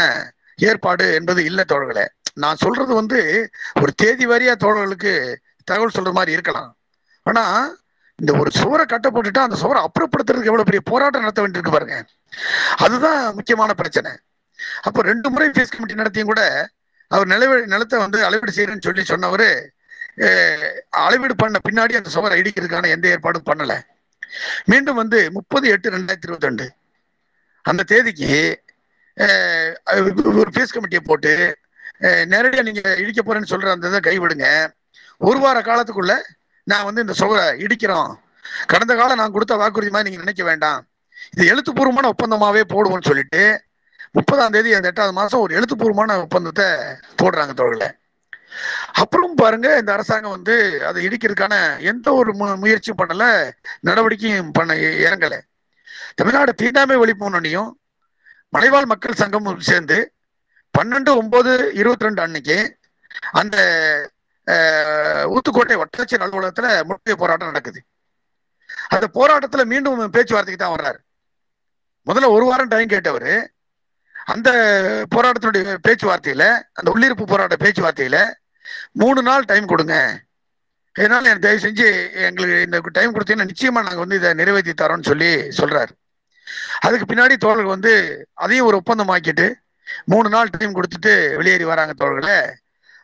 [0.56, 2.06] ஏற்பாடு என்பது இல்லை தோழர்களே.
[2.34, 6.70] நான் சொல்றது வந்து ஒரு தேதி வாரியா தோழர்களுக்கு தகவல் சொல்ற மாதிரி இருக்கலாம்.
[7.22, 7.44] ஆனா
[8.18, 11.96] இந்த ஒரு சுவரை கட்ட போட்டுட்டா அந்த சுவரை அப்புறப்படுத்துறதுக்கு எவ்வளவு பெரிய போராட்டம் நடத்த வேண்டியிருக்கு பாருங்க.
[12.76, 14.12] அதுதான் முக்கியமான பிரச்சனை.
[14.82, 16.42] அப்போ ரெண்டு முறை ஃபேஸ் கமிட்டி நடத்தியும் கூட
[17.08, 19.48] அவர் நிலவ நிலத்தை வந்து அளவீடு செய்யறேன்னு சொல்லி சொன்னவர்
[21.04, 23.74] அளவீடு பண்ண பின்னாடி அந்த சுவரை இடிக்கிறதுக்கான எந்த ஏற்பாடும் பண்ணல.
[24.70, 26.66] மீண்டும் வந்து முப்பது எட்டு ரெண்டாயிரத்தி இருபத்தி ரெண்டு.
[27.70, 28.30] அந்த தேதிக்கு
[30.42, 31.32] ஒரு பீஸ் கமிட்டியை போட்டு
[32.32, 34.46] நேரடியாக நீங்கள் நீங்க இடிக்க போறேன்னு சொல்ற அந்த இதை கைவிடுங்க.
[35.28, 36.14] ஒரு வார காலத்துக்குள்ள
[36.70, 38.10] நான் வந்து இந்த சுவரை இடிக்கிறோம்.
[38.72, 40.80] கடந்த காலம் நான் கொடுத்த வாக்குறுதி மாதிரி நீங்க நினைக்க வேண்டாம்.
[41.34, 43.42] இது எழுத்துப்பூர்வமான ஒப்பந்தமாவே போடுவோம்னு சொல்லிட்டு
[44.18, 46.66] முப்பதாம் தேதி அந்த எட்டாவது மாசம் ஒரு எழுத்துப்பூர்வமான ஒப்பந்தத்தை
[47.20, 47.90] போடுறாங்க தோழர்களே.
[48.92, 55.40] அப்புறம் பாருங்க இந்த அரசாங்கம் வந்து அதை இடிக்கிறதுக்கான எந்த ஒரு மு- முயற்சியும் பண்ணல நடவடிக்கையும் பண்ண இறங்கல.
[56.14, 57.70] தமிழ்நாடு தீண்டாமை ஒழிப்பு முன்னணியும்
[58.48, 60.12] மலைவாழ் மக்கள் சங்கமும் சேர்ந்து
[60.78, 62.78] பன்னெண்டு ஒன்பது இருபத்தி ரெண்டு அன்னைக்கு
[63.30, 63.56] அந்த
[65.34, 67.82] ஊத்துக்கோட்டை வட்டாட்சியர் அலுவலகத்துல முற்றுகை போராட்டம் நடக்குது.
[68.88, 71.00] அந்த போராட்டத்துல மீண்டும் பேச்சுவார்த்தைக்கு தான் வர்றாரு.
[72.06, 73.46] முதல்ல ஒரு வாரம் டைம் கேட்டவர்
[74.24, 74.50] அந்த
[75.14, 78.32] போராட்டத்தினுடைய பேச்சுவார்த்தையில அந்த உள்ளிருப்பு போராட்ட பேச்சுவார்த்தையில
[78.92, 80.20] மூணு நாள் டைம் கொடுங்க.
[80.98, 85.34] இதனால எனக்கு தயவு செஞ்சு எங்களுக்கு இந்த டைம் கொடுத்தீங்கன்னா நிச்சயமா நாங்கள் வந்து இதை நிறைவேற்றி தரோம்னு சொல்லி
[85.34, 85.88] சொல்றாரு.
[86.80, 87.92] அதுக்கு பின்னாடி தோழர்கள் வந்து
[88.34, 89.52] அதையும் ஒரு ஒப்பந்தம் ஆக்கிட்டு
[90.04, 92.52] மூணு நாள் டைம் கொடுத்துட்டு வெளியேறி வராங்க தோழர்களே.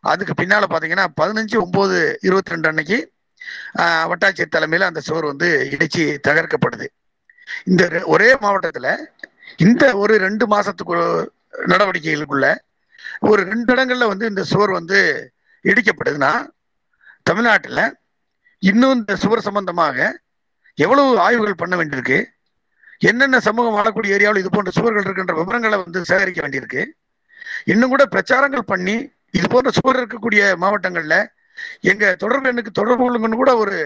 [0.00, 3.12] அதுக்கு பின்னால பாத்தீங்கன்னா பதினஞ்சு ஒன்பது இருபத்தி ரெண்டு அன்னைக்கு
[3.78, 6.86] வட்டாட்சியர் தலைமையில அந்த சுவர் வந்து இடிச்சு தகர்க்கப்படுது.
[7.64, 8.96] இந்த ரெ- ஒரே மாவட்டத்துல
[9.56, 11.26] இந்த ஒரு ரெண்டு மாசத்துக்கு
[11.66, 12.56] நடவடிக்கைகளுக்குள்ள
[13.20, 15.30] ஒரு ரெண்டு இடங்கள்ல வந்து இந்த சுவர் வந்து
[15.62, 16.32] இடிக்கப்படுதுன்னா
[17.22, 17.84] தமிழ்நாட்டில்
[18.58, 19.96] இன்னும் இந்த சுவர் சம்பந்தமாக
[20.74, 22.18] எவ்வளவு ஆய்வுகள் பண்ண வேண்டியிருக்கு?
[22.98, 26.82] என்னென்ன சமூகம் வாழக்கூடிய ஏரியாவில் இது போன்ற சுவர்கள் இருக்கின்ற விவரங்களை வந்து சேகரிக்க வேண்டியிருக்கு.
[27.64, 28.96] இன்னும் கூட பிரச்சாரங்கள் பண்ணி
[29.38, 31.20] இது போன்ற சுவர் இருக்கக்கூடிய மாவட்டங்களில்
[31.90, 33.76] எங்க தொடர்பு எண்ணுக்கு தொடர்பு கொள்ளுங்கன்னு கூட ஒரு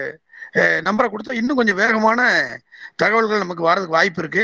[0.87, 2.21] நம்பரை கொடுத்தா இன்னும் கொஞ்சம் வேகமான
[2.95, 4.43] தகவல்கள் நமக்கு வரதுக்கு வாய்ப்பு இருக்கு.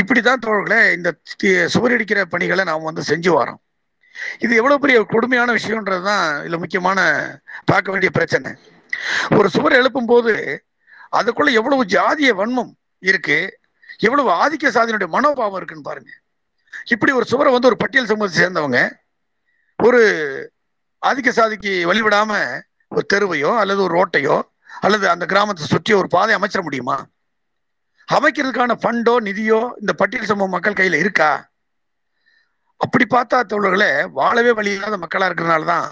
[0.00, 3.60] இப்படிதான் தோழர்களே இந்த சுவர் சுவரடிக்கிற பணிகளை நாம் வந்து செஞ்சு வரோம்.
[4.38, 6.98] இது எவ்வளவு பெரிய கொடுமையான விஷயம்ன்றதுதான் இதுல முக்கியமான
[7.64, 8.50] பார்க்க வேண்டிய பிரச்சனை.
[9.38, 10.32] ஒரு சுவர் எழுப்பும் போது
[11.18, 12.72] அதுக்குள்ள எவ்வளவு ஜாதிய வன்மம்
[13.10, 13.38] இருக்கு
[13.98, 16.12] எவ்வளவு ஆதிக்க சாதியினுடைய மனோபாவம் இருக்குன்னு பாருங்க.
[16.84, 18.80] இப்படி ஒரு சுவரை வந்து ஒரு பட்டியல் சமூகத்தை சேர்ந்தவங்க
[19.78, 20.00] ஒரு
[21.02, 22.32] ஆதிக்க சாதிக்கு வழிவிடாம
[22.88, 24.36] ஒரு தெருவையோ அல்லது ஒரு ரோட்டையோ
[24.80, 26.96] அல்லது அந்த கிராமத்தை சுற்றி ஒரு பாதை அமைச்சிட முடியுமா?
[28.08, 31.30] அமைக்கிறதுக்கான ஃபண்டோ நிதியோ இந்த பட்டியல் சமூக மக்கள் கையில இருக்கா?
[32.80, 35.88] அப்படி பார்த்தா தோழர்களே வாழவே வழி இல்லாத மக்களா இருக்கிறதுனால தான்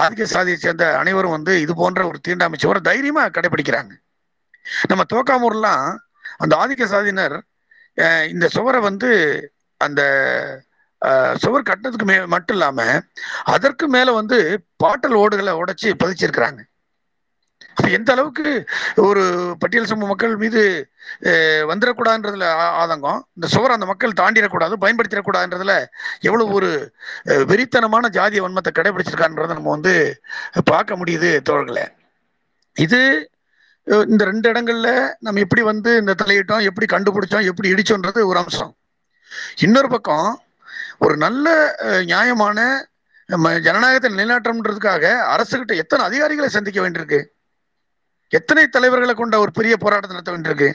[0.00, 3.92] ஆதிக்க சாதியை சேர்ந்த அனைவரும் வந்து இது போன்ற ஒரு தீண்டாமை சுவரை தைரியமா கடைபிடிக்கிறாங்க.
[4.90, 5.86] நம்ம தோக்காமூர்லாம்
[6.42, 7.36] அந்த ஆதிக்க சாதியினர்
[8.32, 9.10] இந்த சுவரை வந்து
[9.80, 10.00] அந்த
[11.42, 12.78] சுவர் கட்டினதுக்கு மே மட்டும் இல்லாம
[13.54, 14.38] அதற்கு மேல வந்து
[14.84, 16.60] பாட்டல் ஓடுகளை உடைச்சு பதிச்சிருக்கிறாங்க.
[17.96, 18.48] எந்த அளவுக்கு
[19.08, 19.22] ஒரு
[19.60, 20.62] பட்டியல் சமூக மக்கள் மீது
[21.70, 22.48] வந்துடக்கூடாதுன்றதுல
[22.82, 25.74] ஆதங்கம் இந்த சுவர் அந்த மக்கள் தாண்டிடக்கூடாது பயன்படுத்திடக்கூடாதுன்றதுல
[26.28, 26.70] எவ்வளவு ஒரு
[27.52, 29.94] வெறித்தனமான ஜாதிய வன்மத்தை கடைபிடிச்சிருக்கான்றதை நம்ம வந்து
[30.72, 31.86] பார்க்க முடியுது தோழர்களே.
[32.76, 33.00] இது
[34.10, 34.88] இந்த ரெண்டு இடங்கள்ல
[35.26, 38.72] நம்ம எப்படி வந்து இந்த தலையிட்டோம் எப்படி கண்டுபிடிச்சோம் எப்படி இடிச்சோன்றது ஒரு அம்சம்.
[39.66, 40.28] இன்னொரு பக்கம்
[41.04, 41.46] ஒரு நல்ல
[42.10, 42.58] நியாயமான
[43.66, 47.20] ஜனநாயகத்தை நிலைநாட்டம்ன்றதுக்காக அரசுகிட்ட எத்தனை அதிகாரிகளை சந்திக்க வேண்டியிருக்கு?
[48.32, 50.70] எத்தனை தலைவர்களை கொண்ட ஒரு பெரிய போராட்டம் நடத்த வேண்டியிருக்கு?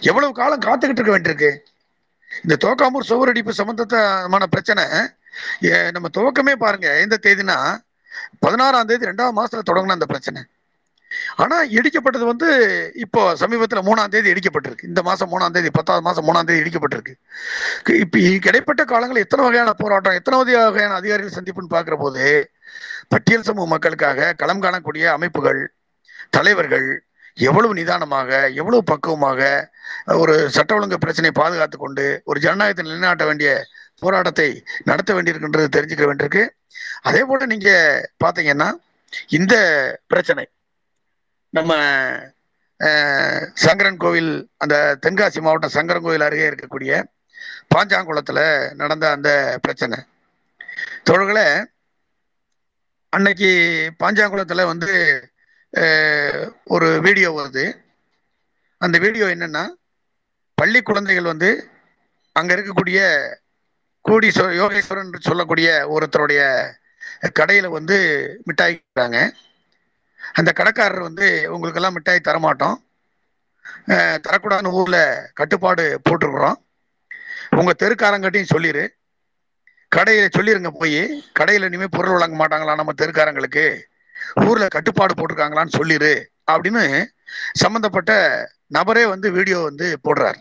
[0.00, 1.50] எவ்வளவு காலம் காத்துக்கிட்டு இருக்க வேண்டியிருக்கு?
[2.42, 4.84] இந்த தோக்காமூர் சுவரடிப்பு சம்பந்தமான பிரச்சனை
[5.64, 7.56] ஏ, நம்ம துவக்கமே பாருங்க எந்த தேதினா
[8.38, 10.40] பதினாறாம் தேதி ரெண்டாவது மாசத்துல தொடங்கின அந்த பிரச்சனை.
[11.36, 12.48] ஆனா இடிக்கப்பட்டது வந்து
[12.94, 14.84] இப்போ சமீபத்துல மூணாம் தேதி இடிக்கப்பட்டிருக்கு.
[14.84, 17.14] இந்த மாசம் மூணாம் தேதி பத்தாவது மாசம் மூணாம் தேதி இடிக்கப்பட்டிருக்கு.
[17.80, 22.24] இப்போ இப்ப கிடைப்பட்ட காலங்களில் எத்தனை வகையான போராட்டம் எத்தனை வகையான அதிகாரிகள் சந்திப்புன்னு பார்க்கிற போது
[23.08, 25.60] பட்டியல் சமூக மக்களுக்காக களம் காணக்கூடிய அமைப்புகள்
[26.36, 26.88] தலைவர்கள்
[27.48, 29.40] எவ்வளவு நிதானமாக எவ்வளவு பக்குவமாக
[30.22, 33.50] ஒரு சட்ட ஒழுங்கு பிரச்சனையை பாதுகாத்து கொண்டு ஒரு ஜனநாயகத்தை நிலைநாட்ட வேண்டிய
[34.02, 34.48] போராட்டத்தை
[34.90, 36.44] நடத்த வேண்டியிருக்கின்றது தெரிஞ்சுக்க வேண்டியிருக்கு.
[37.08, 37.70] அதே போல நீங்க
[38.24, 38.68] பாத்தீங்கன்னா
[39.38, 39.54] இந்த
[40.12, 40.44] பிரச்சனை
[41.54, 41.72] நம்ம
[43.64, 46.92] சங்கரன் கோவில் அந்த தென்காசி மாவட்டம் சங்கரன் கோவில் அருகே இருக்கக்கூடிய
[47.74, 48.40] பாஞ்சாங்குளத்துல
[48.80, 49.30] நடந்த அந்த
[49.64, 49.98] பிரச்சனை.
[51.08, 51.46] தோழர்களே
[53.12, 53.50] அன்னைக்கு
[54.02, 54.90] பாஞ்சாங்குளத்துல வந்து
[56.64, 57.64] ஒரு வீடியோ வருது.
[58.80, 59.64] அந்த வீடியோ என்னன்னா
[60.58, 61.50] பள்ளி குழந்தைகள் வந்து
[62.36, 63.00] அங்க இருக்கக்கூடிய
[64.04, 66.42] கோடீஸ்வரர் யோகேஸ்வரன் என்று சொல்லக்கூடிய ஒருத்தருடைய
[67.38, 67.96] கடையில வந்து
[68.44, 68.76] மிட்டாய்
[70.38, 72.76] அந்த கடைக்காரர் வந்து உங்களுக்கெல்லாம் மிட்டாய் தரமாட்டோம்.
[74.26, 74.98] தரக்கூடாதுன்னு ஊர்ல
[75.38, 76.58] கட்டுப்பாடு போட்டிருக்கிறோம்.
[77.60, 78.84] உங்க தெருக்காரங்கிட்டையும் சொல்லிடு
[79.92, 81.00] கடையில சொல்லிருங்க போய்.
[81.38, 83.64] கடையில இனிமேல் பொருள் வழங்க மாட்டாங்களா நம்ம தெருக்காரங்களுக்கு?
[84.46, 86.12] ஊர்ல கட்டுப்பாடு போட்டிருக்காங்களான்னு சொல்லிடு
[86.52, 86.84] அப்படின்னு
[87.62, 88.12] சம்பந்தப்பட்ட
[88.74, 90.40] நபரே வந்து வீடியோ வந்து போடுறாரு.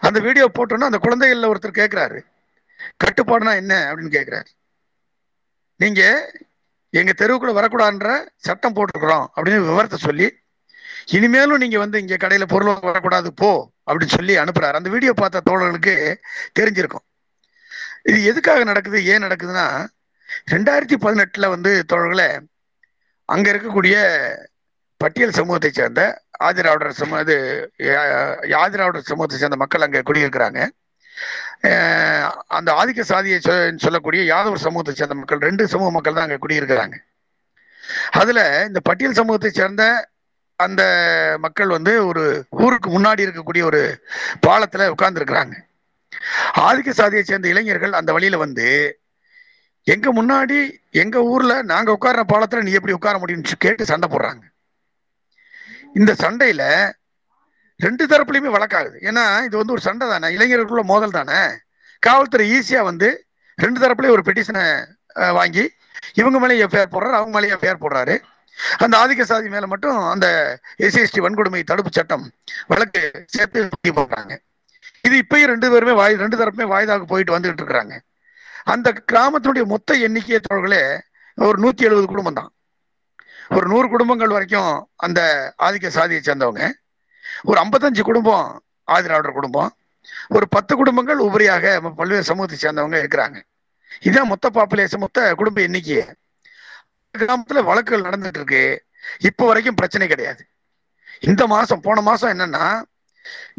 [0.00, 2.18] அந்த வீடியோ போட்டோன்னா அந்த குழந்தைகள்ல ஒருத்தர் கேட்கிறாரு
[3.04, 4.50] கட்டுப்பாடுனா என்ன அப்படின்னு கேட்கிறாரு
[5.80, 6.02] நீங்க
[6.90, 10.28] எங்க தெருவுக்குள்ள வரக்கூடாதுன்ற சட்டம் போட்டிருக்கிறோம் அப்படின்னு விவரத்தை சொல்லி
[11.16, 13.50] இனிமேலும் நீங்க வந்து இங்க கடையில பொருள் வரக்கூடாது போ
[13.86, 14.78] அப்படின்னு சொல்லி அனுப்புறாரு.
[14.78, 15.94] அந்த வீடியோ பார்த்த தோழர்களுக்கு
[16.58, 17.04] தெரிஞ்சிருக்கும்.
[18.02, 19.66] இது எதுக்காக நடக்குது ஏன் நடக்குதுன்னா
[20.50, 22.28] ரெண்டாயிரத்தி பதினெட்டுல வந்து தோழர்களை
[23.28, 23.96] அங்க இருக்கக்கூடிய
[25.00, 27.36] பட்டியல் சமூகத்தை சேர்ந்த ஆதிராவிடர் சமூக இது
[27.78, 28.10] யா-
[28.58, 30.60] ஆதிராவிடர் சமூகத்தை சேர்ந்த மக்கள் அங்க குடியிருக்கிறாங்க.
[32.46, 36.96] அந்த ஆதிக்க சாதியை சொ- சொல்லக்கூடிய யாதவர் சமூகத்தை சேர்ந்த மக்கள் ரெண்டு சமூக மக்கள் தான் அங்க குடியிருக்கிறாங்க.
[38.10, 40.08] அதுல இந்த பட்டியல் சமூகத்தை சேர்ந்த
[40.58, 40.82] அந்த
[41.38, 44.02] மக்கள் வந்து ஒரு ஊருக்கு முன்னாடி இருக்கக்கூடிய ஒரு
[44.46, 45.56] பாலத்துல உட்கார்ந்து இருக்கிறாங்க
[46.60, 48.66] ஆதிக்க சாதியை சேர்ந்த இளைஞர்கள் அந்த வழியில வந்து
[49.94, 50.58] எங்க முன்னாடி
[51.02, 54.44] எங்க ஊர்ல நாங்க உட்கார்ற பாலத்துல நீ எப்படி உட்கார முடியும்னு கேட்டு சண்டை போடுறாங்க.
[55.98, 56.62] இந்த சண்டையில
[57.84, 58.96] ரெண்டு தரப்புலையுமே வழக்காகுது.
[59.08, 61.38] ஏன்னா இது வந்து ஒரு சண்டை தானே இளைஞர்களுக்குள்ள மோதல் தானே.
[62.06, 63.08] காவல்துறை ஈஸியா வந்து
[63.64, 64.64] ரெண்டு தரப்புலையும் ஒரு பெட்டிஷனை
[65.38, 65.64] வாங்கி
[66.20, 68.16] இவங்க மேலே எஃப்ஐஆர் போடுறாரு அவங்க மேலேயும் எஃப்ஐஆர் போடுறாரு.
[68.84, 70.26] அந்த ஆதிக்க சாதி மேல மட்டும் அந்த
[70.86, 72.26] எஸ்சிஎஸ்டி வன்கொடுமை தடுப்பு சட்டம்
[72.72, 73.02] வழக்கு
[73.34, 73.68] சேர்த்து
[73.98, 74.34] போடுறாங்க.
[75.06, 77.96] இது இப்பயும் ரெண்டு பேருமே வாய் ரெண்டு தரப்புமே வாய்தாக்கு போயிட்டு வந்துகிட்டு இருக்கிறாங்க.
[78.72, 80.82] அந்த கிராமத்தினுடைய மொத்த எண்ணிக்கையை தோழர்களே
[81.38, 82.50] ஒரு நூத்தி எழுபது குடும்பம் தான்
[83.56, 85.20] ஒரு நூறு குடும்பங்கள் வரைக்கும் அந்த
[85.58, 86.62] ஆதிக்க சாதியை சேர்ந்தவங்க.
[87.42, 88.46] ஒரு ஐம்பத்தஞ்சு குடும்பம்
[88.94, 89.70] ஆதிராவிடர் குடும்பம்.
[90.28, 93.38] ஒரு பத்து குடும்பங்கள் உபரியாக பல்வேறு சமூகத்தை சேர்ந்தவங்க இருக்கிறாங்க.
[94.00, 95.98] இதுதான் மொத்த பாப்புலேஷன் மொத்த குடும்ப எண்ணிக்கை
[97.14, 98.64] கிராமத்துல வழக்குகள் நடந்துட்டு இருக்கு.
[99.28, 100.42] இப்போ வரைக்கும் பிரச்சனை கிடையாது.
[101.20, 102.66] இந்த மாசம் போன மாசம் என்னன்னா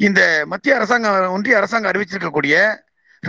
[0.08, 2.56] இந்த மத்திய அரசாங்கம் ஒன்றிய அரசாங்கம் அறிவிச்சிருக்கக்கூடிய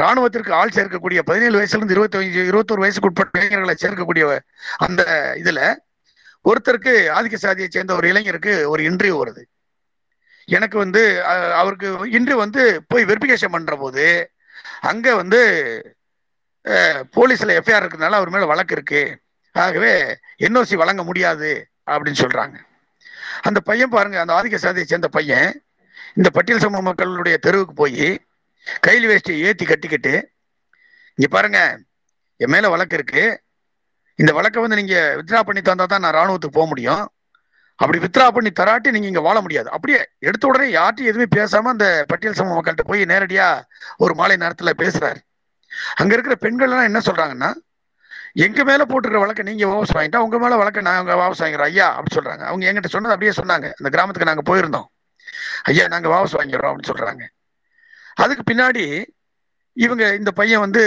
[0.01, 4.25] ராணுவத்திற்கு ஆள் சேர்க்கக்கூடிய பதினேழு வயசுல இருந்து இருபத்தி இருபத்தோரு வயசுக்கு உட்பட்ட இளைஞர்களை சேர்க்கக்கூடிய
[4.87, 5.03] அந்த
[5.43, 5.61] இதுல
[6.45, 9.43] ஒருத்தருக்கு ஆதிக்க சாதியை சேர்ந்த ஒரு இளைஞருக்கு ஒரு இன்டர்வியூ வருது.
[10.57, 11.03] எனக்கு வந்து
[11.61, 14.07] அவருக்கு இன்டர்வியூ வந்து போய் வெரிஃபிகேஷன் பண்ற போது
[14.91, 15.41] அங்க வந்து
[17.17, 19.03] போலீஸில் போலீஸ்ல எஃப்ஐஆர் இருக்கிறதுனால அவர் மேல வழக்கு இருக்கு.
[19.55, 19.93] ஆகவே
[20.47, 21.51] என்ஓசி வழங்க முடியாது
[21.93, 22.57] அப்படின்னு சொல்றாங்க.
[23.49, 25.49] அந்த பையன் பாருங்க அந்த ஆதிக்க சாதியை சேர்ந்த பையன்
[26.19, 28.09] இந்த பட்டியல் சமூக மக்களுடைய தெருவுக்கு போய்
[28.87, 30.15] கையில் வேஷ்டியை ஏற்றி கட்டிக்கிட்டு
[31.19, 31.61] இங்கே பாருங்க
[32.43, 33.23] என் மேலே வழக்கு இருக்கு.
[34.23, 37.05] இந்த வழக்கை வந்து நீங்கள் வித்ரா பண்ணி தந்தால் தான் நான் ராணுவத்துக்கு போக முடியும்.
[37.79, 39.69] அப்படி வித்ரா பண்ணி தராட்டி நீங்கள் இங்கே வாழ முடியாது.
[39.77, 43.67] அப்படியே எடுத்த உடனே யார்ட்டையும் எதுவுமே பேசாமல் அந்த பட்டியல் சமூக மக்கள்கிட்ட போய் நேரடியாக
[44.05, 45.21] ஒரு மாலை நேரத்தில் பேசுகிறாரு
[46.01, 47.51] அங்கே இருக்கிற பெண்கள்லாம் என்ன சொல்கிறாங்கன்னா
[48.45, 52.15] எங்க மேல போட்டுக்கிற வழக்கை நீங்க வாபஸ் வாங்கிட்டா உங்க மேல வழக்கை நாங்க வாபஸ் வாங்கிறோம் ஐயா அப்படி
[52.17, 52.45] சொல்றாங்க.
[52.51, 53.67] அவங்க எங்கிட்ட சொன்னது அப்படியே சொன்னாங்க.
[53.79, 54.87] அந்த கிராமத்துக்கு நாங்க போயிருந்தோம்.
[55.71, 57.25] ஐயா நாங்க வாபஸ் வாங்கிடுறோம் அப்படின்னு சொல்றாங்க.
[58.19, 58.85] அதுக்கு பின்னாடி
[59.77, 60.83] இவங்க இந்த பையன் வந்து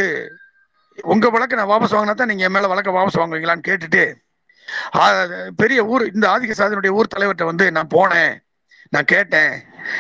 [1.05, 4.03] உங்க வழக்கு நான் வாபஸ் வாங்கினா தான் நீங்க என் மேல வழக்கை வாபஸ் வாங்குவீங்களான்னு கேட்டுட்டு
[5.55, 8.33] பெரிய ஊர் இந்த ஆதிக்க சாதனுடைய ஊர் தலைவர்கிட்ட வந்து நான் போனேன்
[8.93, 9.53] நான் கேட்டேன்.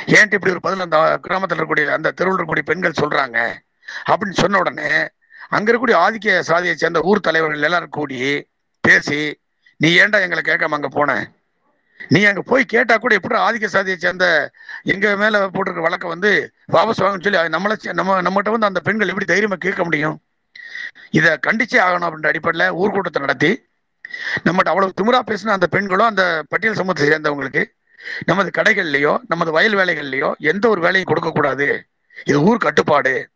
[0.07, 3.37] ஏன்ட்டு இப்படி ஒரு பதில் அந்த கிராமத்தில் இருக்கக்கூடிய அந்த தெருவில் இருக்கக்கூடிய பெண்கள் சொல்றாங்க?
[4.05, 4.89] அப்படின்னு சொன்ன உடனே
[5.49, 8.19] அங்க இருக்கக்கூடிய ஆதிக்க சாதியை சேர்ந்த ஊர் தலைவர்கள் எல்லாரும் கூடி
[8.83, 9.21] பேசி
[9.79, 11.23] நீ ஏன்டா எங்களை கேட்காம அங்க போனேன்
[12.07, 17.01] நீ அங்க போய் கேட்டா கூட எப்படி ஆதிக்க சாதியை சேர்ந்த எங்க மேல போட்டிருக்க வழக்கை வந்து வாபஸ்
[17.03, 20.23] வாங்கன்னு சொல்லி அது நம்மள நம்ம நம்மகிட்ட வந்து அந்த பெண்கள் எப்படி தைரியமா கேட்க முடியும்?
[21.09, 23.69] இதை கண்டிச்சே ஆகணும் அப்படின்ற அடிப்படையில் ஊர்கூட்டத்தை நடத்தி
[24.43, 27.63] நம்மகிட்ட அவ்வளவு திமிரா பேசின அந்த பெண்களும் அந்த பட்டியல் சமூகத்தை சேர்ந்தவங்களுக்கு
[28.25, 31.87] நமது கடைகள்லயோ நமது வயல் வேலைகள்லயோ எந்த ஒரு வேலையும் கொடுக்க கூடாது.
[32.23, 33.29] இது ஊர் கட்டுப்பாடு.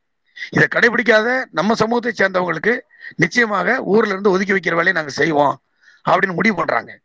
[0.51, 2.79] இதை கடைபிடிக்காத நம்ம சமூகத்தை சேர்ந்தவங்களுக்கு
[3.15, 5.61] நிச்சயமாக ஊர்ல இருந்து ஒதுக்கி வைக்கிற வேலையை நாங்க செய்வோம்
[6.09, 6.99] அப்படின்னு முடிவு பண்றாங்க.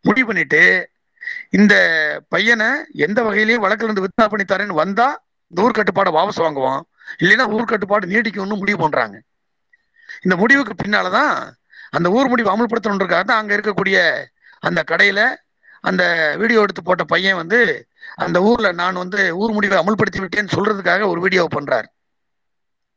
[0.00, 0.89] முடிவு பண்ணிட்டு
[1.52, 1.74] இந்த
[2.28, 6.80] பையனை எந்த வகையிலையும் வழக்குல இருந்து வித்னா பண்ணி தரேன்னு வந்தா இந்த ஊர் கட்டுப்பாடை வாபஸ் வாங்குவோம்
[7.18, 9.16] இல்லைன்னா ஊர் கட்டுப்பாடு நீடிக்கும்னு முடிவு பண்றாங்க.
[10.22, 11.34] இந்த முடிவுக்கு பின்னாலதான்
[11.90, 14.26] அந்த ஊர் முடிவு அமல்படுத்தணுன்றக்காக தான் அங்க இருக்கக்கூடிய
[14.60, 15.20] அந்த கடையில
[15.80, 21.06] அந்த வீடியோ எடுத்து போட்ட பையன் வந்து அந்த ஊர்ல நான் வந்து ஊர் முடிவை அமல்படுத்தி விட்டேன்னு சொல்றதுக்காக
[21.08, 21.88] ஒரு வீடியோ பண்றாரு.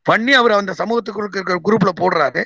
[0.02, 2.42] பண்ணி அவர் அந்த சமூகத்துக்குள்ள இருக்கிற குரூப்ல போடுறாரு.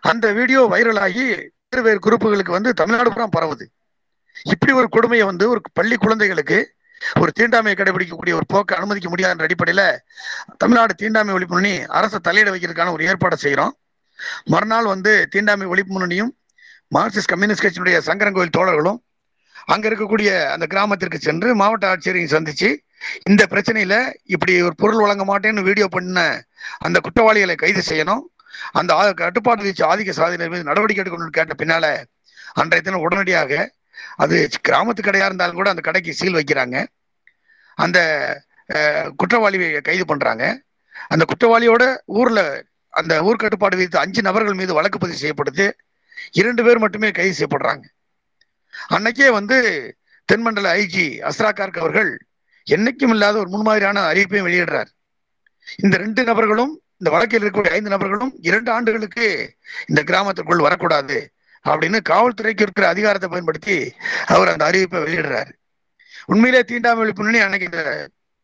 [0.00, 1.24] அந்த வீடியோ வைரல் ஆகி
[1.68, 3.66] வேறு வேறு குரூப்புகளுக்கு வந்து தமிழ்நாடு புறம் பரவுது.
[4.46, 6.58] இப்படி ஒரு கொடுமையை வந்து ஒரு பள்ளி குழந்தைகளுக்கு
[7.20, 9.82] ஒரு தீண்டாமையை கடைபிடிக்கக்கூடிய ஒரு போக்கை அனுமதிக்க முடியாத அடிப்படையில
[10.58, 13.72] தமிழ்நாடு தீண்டாமை ஒழிப்பு முன்னணி அரசை தலையிட வைக்கிறதுக்கான ஒரு ஏற்பாடை செய்கிறோம்
[14.46, 16.32] மறுநாள் வந்து தீண்டாமை ஒழிப்பு முன்னணியும்
[16.92, 18.98] மார்க்சிஸ்ட் கம்யூனிஸ்ட் கட்சியினுடைய சங்கரங்கோயில் தோழர்களும்
[19.68, 22.68] அங்க இருக்கக்கூடிய அந்த கிராமத்திற்கு சென்று மாவட்ட ஆட்சியரையும் சந்திச்சு
[23.24, 23.94] இந்த பிரச்சனையில
[24.26, 26.18] இப்படி ஒரு பொருள் வழங்க மாட்டேன்னு வீடியோ பண்ண
[26.78, 28.22] அந்த குற்றவாளிகளை கைது செய்யணும்.
[28.72, 31.86] அந்த கட்டுப்பாடு வீச்சு ஆதிக்க சாதியினர் மீது நடவடிக்கை எடுக்கணும்னு கேட்ட பின்னால
[32.54, 33.52] அன்றைய தினம் உடனடியாக
[34.22, 34.36] அது
[34.68, 36.76] கிராமத்து கடையாக இருந்தாலும் கூட அந்த கடைக்கு சீல் வைக்கிறாங்க.
[37.84, 37.98] அந்த
[39.20, 40.44] குற்றவாளியை கைது பண்ணுறாங்க
[41.12, 41.84] அந்த குற்றவாளியோட
[42.18, 42.44] ஊரில்
[43.00, 45.66] அந்த ஊர் கட்டுப்பாடு அஞ்சு நபர்கள் மீது வழக்கு பதிவு செய்யப்படுது.
[46.40, 47.84] இரண்டு பேர் மட்டுமே கைது செய்யப்படுறாங்க.
[48.96, 49.56] அன்னைக்கே வந்து
[50.28, 52.10] தென்மண்டல ஐஜி அஸ்ரா கார்க் அவர்கள்
[52.66, 54.90] என்னைக்கும் இல்லாத ஒரு முன்மாதிரியான அறிவிப்பையும் வெளியிடுறார்.
[55.84, 59.26] இந்த ரெண்டு நபர்களும் இந்த வழக்கில் இருக்கக்கூடிய ஐந்து நபர்களும் இரண்டு ஆண்டுகளுக்கு
[59.90, 61.18] இந்த கிராமத்திற்குள் வரக்கூடாது.
[61.64, 63.76] அப்படின்னு காவல்துறைக்கு இருக்கிற அதிகாரத்தை பயன்படுத்தி
[64.26, 65.52] அவர் அந்த அறிவிப்பை வெளியிடுறாரு.
[66.28, 67.82] உண்மையிலே தீண்டாமை ஒழிப்பு முன்னணி அன்னைக்கு இந்த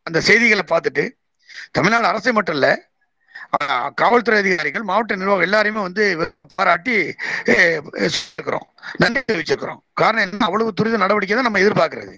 [0.06, 1.04] அந்த செய்திகளை பார்த்துட்டு
[1.72, 2.68] தமிழ்நாடு அரசை மட்டும் இல்ல
[3.98, 6.04] காவல்துறை அதிகாரிகள் மாவட்ட நிர்வாகம் எல்லாரையுமே வந்து
[6.56, 6.94] பாராட்டி
[7.52, 7.80] அஹ்,
[8.98, 9.80] நன்றி தெரிவிச்சிருக்கிறோம்.
[9.94, 10.46] காரணம் என்ன?
[10.46, 12.14] அவ்வளவு துரித நடவடிக்கை தான் நம்ம எதிர்பார்க்கறது.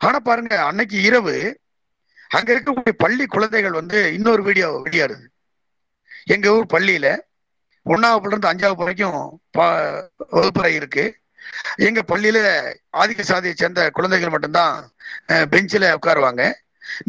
[0.00, 1.34] ஆனா பாருங்க அன்னைக்கு இரவு
[2.30, 5.24] அங்க இருக்கக்கூடிய பள்ளி குழந்தைகள் வந்து இன்னொரு வீடியோ வெளியாடுது.
[6.26, 7.06] எங்க ஊர் பள்ளியில
[7.94, 9.18] ஒன்னாவது இருந்து அஞ்சாவது வரைக்கும்
[9.58, 11.04] வகுப்பறை இருக்கு.
[11.86, 12.38] எங்க பள்ளியில
[13.00, 14.74] ஆதிக்க சாதியை சேர்ந்த குழந்தைகள் மட்டும்தான்
[15.52, 16.42] பெஞ்சில் உட்காருவாங்க.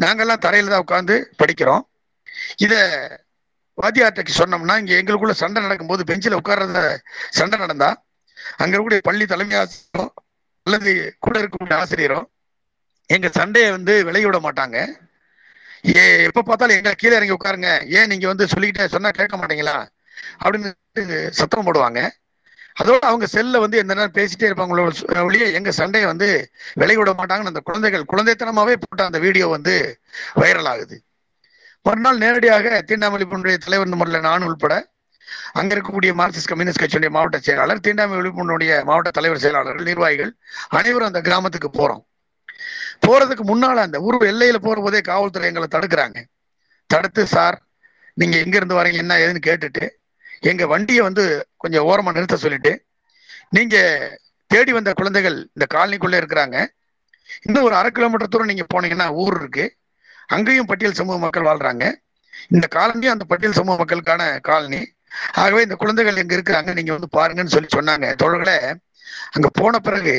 [0.02, 1.82] நாங்கெல்லாம் தரையில தான் உட்காந்து படிக்கிறோம்.
[2.64, 2.74] இத
[3.78, 6.80] வாத்தியார்ட்ட சொன்னோம்னா இங்க எங்களுக்குள்ள சண்டை நடக்கும்போது பெஞ்சில் உட்கார்றத
[7.38, 7.90] சண்டை நடந்தா
[8.62, 10.04] அங்க இருக்கக்கூடிய பள்ளி தலைமை ஆசிரியரோ
[10.66, 10.90] அல்லது
[11.24, 12.20] கூட இருக்கக்கூடிய ஆசிரியரோ
[13.14, 14.78] எங்க சண்டையை வந்து விளைய விட மாட்டாங்க.
[15.94, 17.70] ஏ எப்ப பார்த்தாலும் எங்க கீழே இறங்கி உட்காருங்க.
[17.98, 19.76] ஏன் நீங்க வந்து சொல்லிக்கிட்டே சொன்னா கேட்க மாட்டீங்களா?
[20.44, 22.00] அப்படின்னு சத்தம் போடுவாங்க.
[22.82, 27.52] அதோட அவங்க செல்ல வந்து எந்த நேரம் பேசிட்டே இருப்பாங்க ஒழிய எங்க சண்டையை வந்து விலகி விட மாட்டாங்கன்னு
[27.52, 30.00] அந்த குழந்தைகள் குழந்தைத்தனமாவே போட்ட அந்த வீடியோ வந்து
[30.34, 31.02] வைரல் ஆகுது.
[31.82, 34.74] மறுநாள் நேரடியாக தீண்டாமை ஒழிப்புடைய தலைவர் முறையில் நான் உள்பட
[35.52, 40.32] அங்க இருக்கக்கூடிய மார்க்சிஸ்ட் கம்யூனிஸ்ட் கட்சியுடைய மாவட்ட செயலாளர் தீண்டாமை விழிப்புணர்வுடைய மாவட்ட தலைவர் செயலாளர்கள் நிர்வாகிகள்
[40.68, 42.02] அனைவரும் அந்த கிராமத்துக்கு போறோம்.
[43.06, 46.18] போறதுக்கு முன்னால அந்த ஊர் எல்லையில போற போதே காவல்துறை எங்களை தடுக்கிறாங்க.
[46.86, 47.56] தடுத்து சார்
[48.14, 49.00] நீங்க எங்க இருந்து வரீங்க?
[49.04, 49.84] என்ன ஏதுன்னு கேட்டுட்டு
[50.42, 51.24] எங்க வண்டியை வந்து
[51.56, 52.72] கொஞ்சம் ஓரமா நிறுத்த சொல்லிட்டு
[53.56, 53.76] நீங்க
[54.50, 56.56] தேடி வந்த குழந்தைகள் இந்த காலனிக்குள்ளே இருக்கிறாங்க.
[57.42, 59.64] இன்னும் ஒரு அரை கிலோமீட்டர் தூரம் நீங்க போனீங்கன்னா ஊர் இருக்கு.
[60.26, 61.84] அங்கேயும் பட்டியல் சமூக மக்கள் வாழ்றாங்க.
[62.48, 64.80] இந்த காலனியும் அந்த பட்டியல் சமூக மக்களுக்கான காலனி.
[65.32, 68.06] ஆகவே இந்த குழந்தைகள் எங்க இருக்கிறாங்க நீங்க வந்து பாருங்கன்னு சொல்லி சொன்னாங்க.
[68.22, 68.58] தோழர்களே
[69.30, 70.14] அங்க போன பிறகு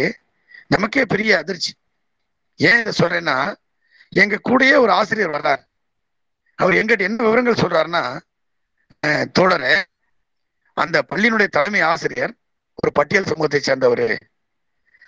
[0.67, 1.71] நமக்கே பெரிய அதிர்ச்சி.
[2.59, 3.37] ஏன் இதை சொல்றேன்னா
[4.09, 5.61] எங்க கூடயே ஒரு ஆசிரியர் வர்றார்.
[6.55, 8.03] அவர் எங்கிட்ட என்ன விவரங்கள் சொல்றாருன்னா
[9.37, 9.75] தோழரே
[10.73, 12.33] அந்த பள்ளியினுடைய தலைமை ஆசிரியர்
[12.75, 14.17] ஒரு பட்டியல் சமூகத்தை சேர்ந்தவர்.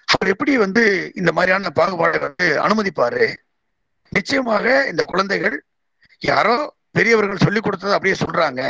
[0.05, 3.35] அவர் எப்படி வந்து இந்த மாதிரியான பாகுபாடை வந்து அனுமதிப்பாரு?
[4.09, 5.63] நிச்சயமாக இந்த குழந்தைகள்
[6.19, 8.61] யாரோ பெரியவர்கள் சொல்லி கொடுத்ததை அப்படியே சொல்றாங்க.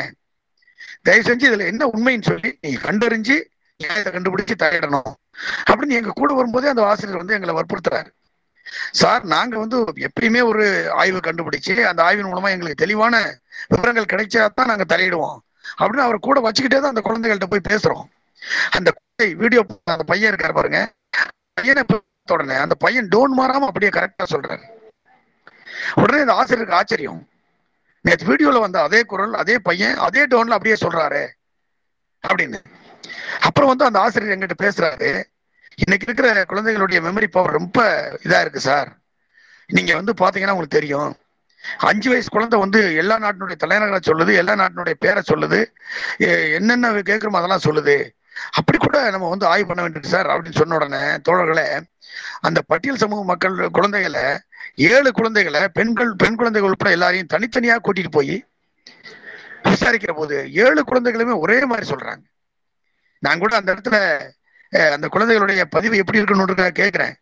[1.01, 3.35] தயவு செஞ்சு இதுல என்ன உண்மைன்னு சொல்லி நீங்க கண்டறிஞ்சு
[3.79, 5.11] நியாயத்தை கண்டுபிடிச்சு தலையிடணும்.
[5.69, 8.09] அப்படின்னு எங்க கூட வரும்போதே அந்த ஆசிரியர் வந்து எங்களை வற்புறுத்துறாரு.
[8.91, 9.77] சார் நாங்க வந்து
[10.07, 15.37] எப்பயுமே ஒரு ஆய்வு கண்டுபிடிச்சு அந்த ஆய்வின் மூலமா எங்களுக்கு தெளிவான விவரங்கள் கிடைச்சா தான் நாங்க தலையிடுவோம்.
[15.77, 18.05] அப்படின்னு அவர் கூட வச்சுக்கிட்டே தான் அந்த குழந்தைகள்கிட்ட போய் பேசுறோம்.
[18.71, 20.93] அந்த குழந்தை வீடியோ அந்த பையன் இருக்காரு பாருங்க.
[21.53, 21.83] பையனை
[22.31, 24.63] உடனே அந்த பையன் டோன் மாறாம அப்படியே கரெக்டா சொல்றாரு.
[25.95, 27.29] உடனே இந்த ஆசிரியருக்கு ஆச்சரியம்.
[28.01, 31.27] நேற்று வீடியோல வந்த அதே குரல் அதே பையன் அதே டோன்ல அப்படியே சொல்றாரு
[32.27, 32.63] அப்படின்னு.
[33.39, 35.23] அப்புறம் வந்து அந்த ஆசிரியர் எங்கிட்ட பேசுறாரு.
[35.75, 37.79] இன்னைக்கு இருக்கிற குழந்தைகளுடைய மெமரி பவர் ரொம்ப
[38.23, 38.97] இதா இருக்கு சார்.
[39.67, 41.15] நீங்க வந்து பாத்தீங்கன்னா உங்களுக்கு தெரியும்.
[41.77, 45.59] அஞ்சு வயசு குழந்தை வந்து எல்லா நாட்டினுடைய தலைநகரை சொல்லுது எல்லா நாட்டினுடைய பேரை சொல்லுது
[46.57, 47.95] என்னென்ன கேட்குறோமோ அதெல்லாம் சொல்லுது.
[48.51, 51.65] அப்படி கூட நம்ம வந்து ஆய்வு பண்ண வேண்டியது சார் அப்படின்னு சொன்ன உடனே தோழர்களே
[52.41, 54.23] அந்த பட்டியல் சமூக மக்கள் குழந்தைகளை
[54.75, 58.35] ஏழு குழந்தைகளை பெண்கள் பெண் குழந்தைகள் உட்பட எல்லாரையும் தனித்தனியா கூட்டிட்டு போய்
[59.63, 62.23] விசாரிக்கிற போது ஏழு குழந்தைகளுமே ஒரே மாதிரி சொல்றாங்க.
[63.19, 63.97] நான் கூட அந்த இடத்துல
[64.95, 67.15] அந்த குழந்தைகளுடைய பதிவு எப்படி இருக்கணும்னு கேட்கிறேன்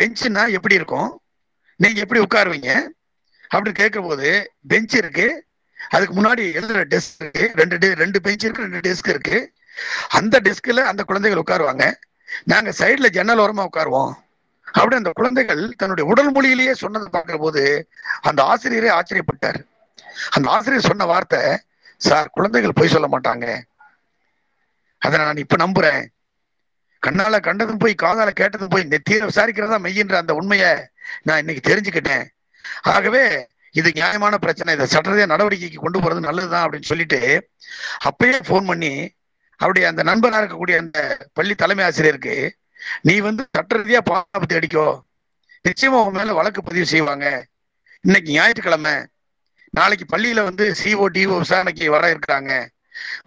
[0.00, 1.10] பெஞ்சுனா எப்படி இருக்கும்?
[1.76, 2.72] நீங்க எப்படி உட்காருவீங்க?
[3.54, 5.46] அப்படின்னு கேட்கும் போது பெஞ்ச் இருக்கு.
[5.88, 7.52] அதுக்கு முன்னாடி எழுதுற டெஸ்க் இருக்கு.
[7.54, 9.52] ரெண்டு ரெண்டு பெஞ்ச் இருக்கு ரெண்டு டெஸ்க் இருக்கு.
[10.08, 11.94] அந்த டெஸ்க்ல அந்த குழந்தைகள் உட்காருவாங்க.
[12.44, 14.12] நாங்க சைடில் ஜன்னல் ஓரமா உட்காருவோம்.
[14.72, 17.88] அப்படி அந்த குழந்தைகள் தன்னுடைய உடல் மொழியிலேயே சொன்னதை பார்க்கிற போது
[18.20, 19.66] அந்த ஆசிரியரே ஆச்சரியப்பட்டார்.
[20.30, 21.58] அந்த ஆசிரியர் சொன்ன வார்த்தை
[21.96, 23.60] சார் குழந்தைகள் பொய் சொல்ல மாட்டாங்க.
[24.98, 26.06] அதை நான் இப்ப நம்புறேன்.
[27.06, 30.76] கண்ணால கண்டதும் போய் காதால கேட்டதும் போய் நெத்தியில விசாரிக்கிறதா மெய்யின்ற அந்த உண்மையை
[31.22, 32.26] நான் இன்னைக்கு தெரிஞ்சுக்கிட்டேன்.
[32.82, 34.74] ஆகவே இது நியாயமான பிரச்சனை.
[34.74, 37.50] இதை சட்டத்தை நடவடிக்கைக்கு கொண்டு போறது நல்லதுதான் அப்படின்னு சொல்லிட்டு
[38.08, 38.92] அப்பயே போன் பண்ணி
[39.56, 42.56] அவருடைய அந்த நண்பனா இருக்கக்கூடிய அந்த பள்ளி தலைமை ஆசிரியருக்கு
[43.02, 44.86] நீ வந்து சட்ட ரீதியா பாதுகாப்பு அடிக்கோ
[45.68, 47.46] நிச்சயமா உன் மேல வழக்கு பதிவு செய்வாங்க.
[48.00, 48.92] இன்னைக்கு ஞாயிற்றுக்கிழமை.
[49.70, 52.52] நாளைக்கு பள்ளியில வந்து சிஓ டிஓ விசாரணைக்கு வர இருக்கிறாங்க.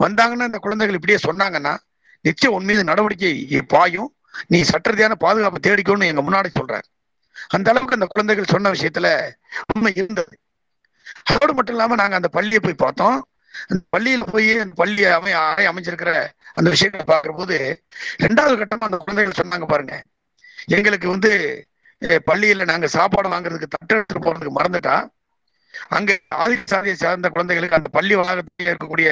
[0.04, 1.78] வந்தாங்கன்னா இந்த குழந்தைகள் இப்படியே சொன்னாங்கன்னா
[2.22, 4.16] நிச்சயம் உன் மீது நடவடிக்கை பாயும்.
[4.48, 6.88] நீ சட்டரீதியான பாதுகாப்பு தேடிக்கோன்னு எங்க முன்னாடி சொல்றாரு.
[7.48, 9.08] அந்த அளவுக்கு அந்த குழந்தைகள் சொன்ன விஷயத்துல
[9.74, 10.40] உண்மை இருந்தது.
[11.24, 13.28] அதோடு மட்டும் இல்லாம நாங்க அந்த பள்ளியை போய் பார்த்தோம்.
[13.68, 16.12] அந்த பள்ளியில போய் அந்த பள்ளி அமை அறை அமைஞ்சிருக்கிற
[16.54, 17.58] அந்த விஷயங்களை பார்க்கிற போது
[18.24, 20.04] ரெண்டாவது கட்டமா அந்த குழந்தைகள் சொன்னாங்க பாருங்க.
[20.66, 21.32] எங்களுக்கு வந்து
[22.02, 24.96] பள்ளியில நாங்க சாப்பாடு வாங்குறதுக்கு தட்டு எடுத்துட்டு போறதுக்கு மறந்துட்டா.
[25.90, 29.10] அங்க ஆதி சாதியை சார்ந்த குழந்தைகளுக்கு அந்த பள்ளி வளாகத்தில் இருக்கக்கூடிய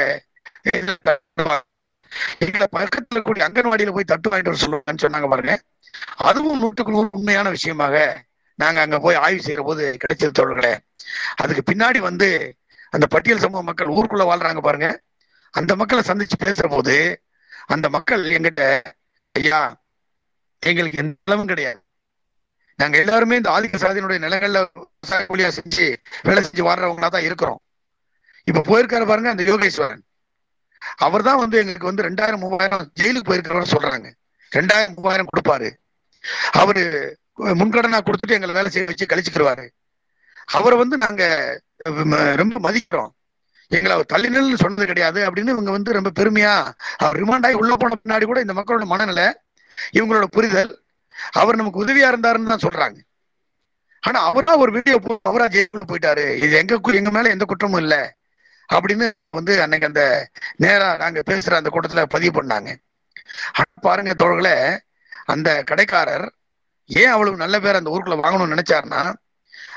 [2.37, 5.59] எங்களை பக்கத்துல கூடிய அங்கன்வாடியில போய் தட்டு வாங்கிட்டு வர சொல்லுவாங்கன்னு சொன்னாங்க பாருங்க.
[6.15, 10.77] அதுவும் நூற்றுக்கு நூறு உண்மையான விஷயமாக நாங்க அங்க போய் ஆய்வு செய்யற போது கிடைச்சது தோழர்களே.
[11.35, 12.57] அதுக்கு பின்னாடி வந்து
[12.89, 15.01] அந்த பட்டியல் சமூக மக்கள் ஊருக்குள்ள வாழ்றாங்க பாருங்க.
[15.51, 17.23] அந்த மக்களை சந்திச்சு பேசுற போது
[17.67, 18.81] அந்த மக்கள் எங்கிட்ட
[19.31, 19.81] ஐயா
[20.59, 21.79] எங்களுக்கு எந்த நிலமும் கிடையாது.
[22.75, 25.87] நாங்க எல்லாருமே இந்த ஆதிக்க சாதியினுடைய நிலங்கள்ல விவசாய கூலியா செஞ்சு
[26.23, 27.61] வேலை செஞ்சு வாழ்றவங்களா தான் இருக்கிறோம்.
[28.43, 30.03] இப்ப போயிருக்காரு பாருங்க அந்த யோகேஸ்வரன்.
[30.95, 34.11] அவர் தான் வந்து எங்களுக்கு வந்து ரெண்டாயிரம் மூவாயிரம் ஜெயிலுக்கு போயிருக்கிறவர் சொல்றாங்க.
[34.55, 35.71] ரெண்டாயிரம் மூவாயிரம் கொடுப்பாரு.
[36.51, 39.69] அவரு முன்கடனா கொடுத்துட்டு எங்களை வேலை செய்ய வச்சு கழிச்சுக்கிடுவாரு
[40.45, 41.61] அவரை வந்து நாங்க
[42.35, 43.09] ரொம்ப மதிக்கிறோம்.
[43.67, 45.31] எங்களை அவர் தள்ளினல்னு சொன்னது கிடையாது.
[45.31, 49.37] அப்படின்னு இவங்க வந்து ரொம்ப பெருமையா அவர் ரிமாண்ட் ஆகி உள்ள போன பின்னாடி கூட இந்த மக்களோட மனநிலை
[49.93, 50.81] இவங்களோட புரிதல்
[51.31, 52.97] அவர் நமக்கு உதவியா இருந்தாருன்னு தான் சொல்றாங்க.
[54.01, 56.35] ஆனா அவரா ஒரு வீடியோ அவரா ஜெயிலுக்கு போயிட்டாரு.
[56.35, 58.17] இது எங்க கு- எங்க மேல எந்த குற்றமும் இல்ல.
[58.73, 60.03] அப்படின்னு வந்து அன்னைக்கு அந்த
[60.57, 62.69] நேரா நாங்க பேசுற அந்த கூட்டத்துல பதிவு பண்ணாங்க.
[63.81, 64.55] பாருங்க தோழர்களே
[65.25, 66.27] அந்த கடைக்காரர்
[66.89, 69.01] ஏன் அவ்வளவு நல்ல பேர் அந்த ஊருக்குள்ள வாங்கணும்னு நினைச்சாருன்னா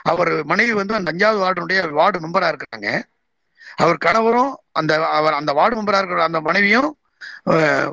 [0.02, 2.88] அவர் மனைவி வந்து அந்த அஞ்சாவது வார்டுடைய வார்டு மெம்பரா இருக்கிறாங்க.
[3.82, 6.90] அவர் கணவரும் அந்த அவர் அந்த வார்டு மெம்பரா இருக்கிற அந்த மனைவியும்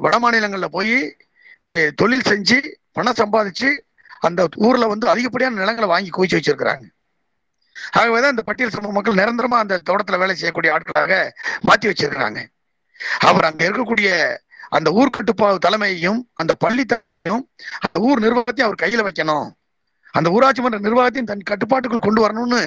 [0.04, 0.96] வட மாநிலங்கள்ல போய்
[1.96, 2.58] தொழில் செஞ்சு
[2.92, 3.70] பணம் சம்பாதிச்சு
[4.28, 6.86] அந்த ஊர்ல வந்து அதிகப்படியான நிலங்களை வாங்கி குவிச்சு வச்சிருக்கிறாங்க.
[7.92, 11.14] ஆகவேதான் இந்த பட்டியல் சமூக மக்கள் நிரந்தரமா அந்த தோட்டத்துல வேலை செய்யக்கூடிய ஆட்களாக
[11.62, 12.42] மாற்றி வச்சிருக்கிறாங்க.
[13.20, 14.38] அவர் அங்க இருக்கக்கூடிய
[14.70, 17.46] அந்த ஊர்கட்டுப்பாவு தலைமையையும் அந்த பள்ளி தலைமையும்
[17.80, 19.48] அந்த ஊர் நிர்வாகத்தையும் அவர் கையில வைக்கணும்.
[20.14, 22.62] அந்த ஊராட்சி மன்ற நிர்வாகத்தையும் தன் கட்டுப்பாட்டுக்குள் கொண்டு வரணும்னு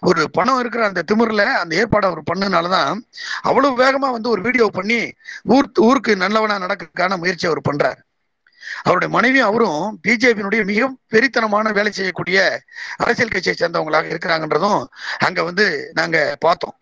[0.00, 3.00] ஒரு பணம் இருக்கிற அந்த திமிர்ல அந்த ஏற்பாடு அவர் பண்ணனாலதான்
[3.42, 8.00] அவ்வளவு வேகமா வந்து ஒரு வீடியோ பண்ணி ஊர் ஊருக்கு நல்லவனா நடக்கிறதுக்கான முயற்சி அவர் பண்றாரு.
[8.82, 12.62] அவருடைய மனைவியும் அவரும் பிஜேபியினுடைய மிக பெரித்தனமான வேலை செய்யக்கூடிய
[12.96, 14.84] அரசியல் கட்சியை சேர்ந்தவங்களாக இருக்கிறாங்கன்றதும்
[15.18, 16.78] அங்க வந்து நாங்க பார்த்தோம்.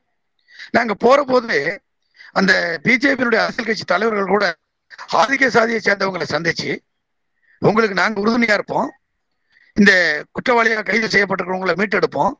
[0.70, 1.82] நாங்க போற போது
[2.32, 4.56] அந்த பிஜேபியினுடைய அரசியல் கட்சி தலைவர்கள் கூட
[5.12, 6.78] ஆதிக்க சாதியை சேர்ந்தவங்களை சந்திச்சு
[7.58, 8.92] உங்களுக்கு நாங்க உறுதுணையா இருப்போம்.
[9.74, 12.32] இந்த குற்றவாளியாக கைது செய்யப்பட்டிருக்கிறவங்களை மீட்டெடுப்போம்.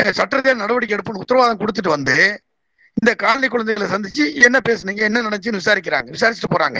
[0.00, 2.42] அஹ் நடவடிக்கை எடுப்போம்னு உத்தரவாதம் கொடுத்துட்டு வந்து
[2.98, 6.08] இந்த காலனி குழந்தைகளை சந்திச்சு என்ன பேசுனீங்க என்ன நினைச்சுன்னு விசாரிக்கிறாங்க.
[6.16, 6.78] விசாரிச்சுட்டு போறாங்க.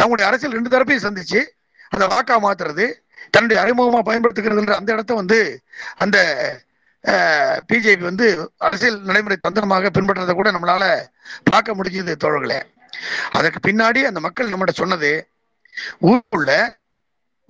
[0.00, 1.40] அவங்களுடைய அரசியல் ரெண்டு தரப்பையும் சந்திச்சு
[1.88, 2.86] அதை வாக்கா மாத்துறது
[3.30, 5.38] தன்னுடைய அறிமுகமா பயன்படுத்துகிறதுன்ற அந்த இடத்த வந்து
[5.96, 6.18] அந்த
[7.70, 8.26] பிஜேபி வந்து
[8.56, 10.84] அரசியல் நடைமுறை தந்திரமாக பின்பற்றதை கூட நம்மளால
[11.50, 12.60] பார்க்க முடிஞ்சது தோழர்களே.
[13.32, 15.10] அதற்கு பின்னாடி அந்த மக்கள் நம்மகிட்ட சொன்னது
[16.08, 16.52] ஊருக்குள்ள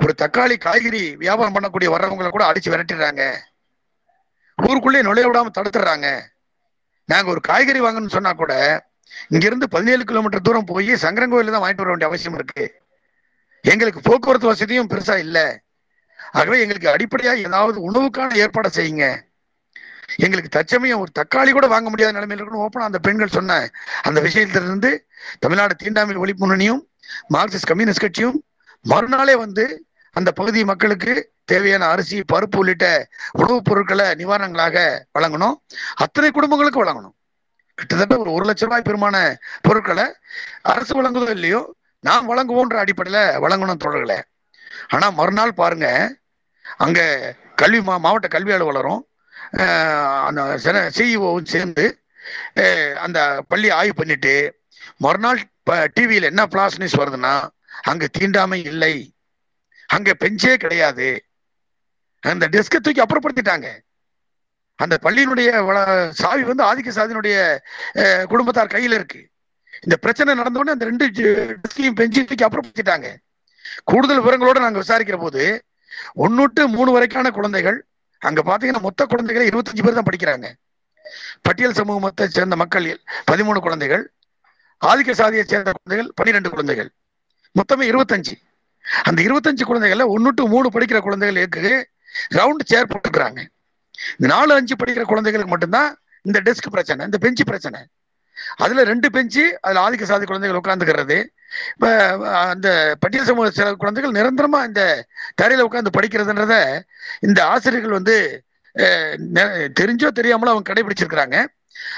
[0.02, 3.22] ஒரு தக்காளி காய்கறி வியாபாரம் பண்ணக்கூடிய வர்றவங்களை கூட அடிச்சு விரட்டிடுறாங்க.
[4.58, 6.08] ஊருக்குள்ளே நுழைய விடாம தடுத்துடுறாங்க.
[7.10, 8.54] நாங்க ஒரு காய்கறி வாங்கணும்னு சொன்னா கூட
[9.30, 12.64] இங்க இருந்து பதினேழு கிலோமீட்டர் தூரம் போய் சங்கரங்கோயில தான் வாங்கிட்டு வர வேண்டிய அவசியம் இருக்கு.
[13.64, 15.46] எங்களுக்கு போக்குவரத்து வசதியும் பெருசா இல்லை.
[16.38, 19.06] ஆகவே எங்களுக்கு அடிப்படையா ஏதாவது உணவுக்கான ஏற்பாடை செய்யுங்க.
[20.16, 23.58] எங்களுக்கு தச்சமயம் ஒரு தக்காளி கூட வாங்க முடியாத நிலைமையில் இருக்கணும் ஓப்பனா அந்த பெண்கள் சொன்ன
[24.02, 24.90] அந்த விஷயத்திலிருந்து
[25.38, 26.80] தமிழ்நாடு தீண்டாமை ஒழிப்பு முன்னணியும்
[27.34, 28.38] மார்க்சிஸ்ட் கம்யூனிஸ்ட் கட்சியும்
[28.84, 29.64] மறுநாளே வந்து
[30.16, 31.12] அந்த பகுதி மக்களுக்கு
[31.44, 32.86] தேவையான அரிசி பருப்பு உள்ளிட்ட
[33.32, 34.76] உணவுப் பொருட்களை நிவாரணங்களாக
[35.18, 35.56] வழங்கணும்.
[35.94, 37.14] அத்தனை குடும்பங்களுக்கு வழங்கணும்.
[37.78, 39.16] கிட்டத்தட்ட ஒரு ஒரு லட்ச ரூபாய் பெருமான
[39.62, 40.06] பொருட்களை
[40.72, 41.60] அரசு வழங்குதோ இல்லையோ
[42.04, 44.18] நாம் வழங்குவோன்ற அடிப்படையில வழங்கணும் தொடர்களே
[44.88, 45.86] ஆனா மறுநாள் பாருங்க
[46.84, 47.00] அங்க
[47.54, 49.00] கல்வி மா மாவட்ட கல்வி அலுவலரும்
[50.26, 50.40] அந்த
[50.96, 51.84] சிஇஓவும் சேர்ந்து
[53.06, 54.34] அந்த பள்ளி ஆய்வு பண்ணிட்டு
[54.96, 55.40] மறுநாள்
[55.94, 57.34] டிவியில் என்ன பிளாஸ் நியூஸ் வருதுன்னா
[57.82, 58.94] அங்கு தீண்டாமை இல்லை.
[59.90, 61.24] அங்க பெஞ்சே கிடையாது.
[62.20, 63.68] அந்த டெஸ்கை தூக்கி அப்புறப்படுத்திட்டாங்க.
[64.74, 67.58] அந்த பள்ளியினுடைய வள- சாவி வந்து ஆதிக்க சாதியினுடைய
[68.24, 69.28] குடும்பத்தார் கையில இருக்கு.
[69.80, 73.16] இந்த பிரச்சனை நடந்தோடனே அந்த ரெண்டு டெஸ்கையும் பெஞ்சையும் தூக்கி அப்புறப்படுத்திட்டாங்க.
[73.84, 75.64] கூடுதல் விவரங்களோட நாங்க விசாரிக்கிற போது
[76.12, 77.86] ஒன்னு மூணு வரைக்கான குழந்தைகள்
[78.18, 80.52] அங்க பாத்தீங்கன்னா மொத்த குழந்தைகளை இருபத்தஞ்சு பேர் தான் படிக்கிறாங்க.
[81.42, 84.12] பட்டியல் சமூகத்தை சேர்ந்த மக்கள் பதிமூணு குழந்தைகள்.
[84.86, 86.90] ஆதிக்க சாதியை சேர்ந்த குழந்தைகள் பன்னிரெண்டு குழந்தைகள்.
[87.52, 88.48] மொத்தமே இருபத்தஞ்சு.
[89.02, 91.88] அந்த இருபத்தஞ்சு குழந்தைகள்ல ஒன்னு டு மூணு படிக்கிற குழந்தைகளுக்கு
[92.34, 93.38] ரவுண்ட் சேர் போட்டுக்கிறாங்க.
[94.18, 97.80] இந்த நாலு அஞ்சு படிக்கிற குழந்தைகளுக்கு மட்டும்தான் இந்த டெஸ்க் பிரச்சனை இந்த பெஞ்சு பிரச்சனை.
[98.56, 101.26] அதுல ரெண்டு பெஞ்சு அதுல ஆதிக்க சாதி குழந்தைகள் உட்காந்துக்கிறது
[101.74, 105.06] இப்ப அந்த பட்டியல் சமூக சில குழந்தைகள் நிரந்தரமா இந்த
[105.42, 106.80] தரையில உட்காந்து படிக்கிறதுன்றத
[107.20, 108.44] இந்த ஆசிரியர்கள் வந்து
[109.34, 111.46] நெ- தெரிஞ்சோ தெரியாமலோ அவங்க கடைபிடிச்சிருக்கிறாங்க.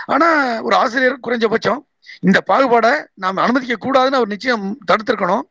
[0.04, 1.78] ஆனா ஒரு ஆசிரியர் குறைஞ்சபட்சம்
[2.20, 5.42] இந்த பாகுபாடை நாம் அனுமதிக்க கூடாதுன்னு அவர் நிச்சயம் தடுத்திருக்கணும்.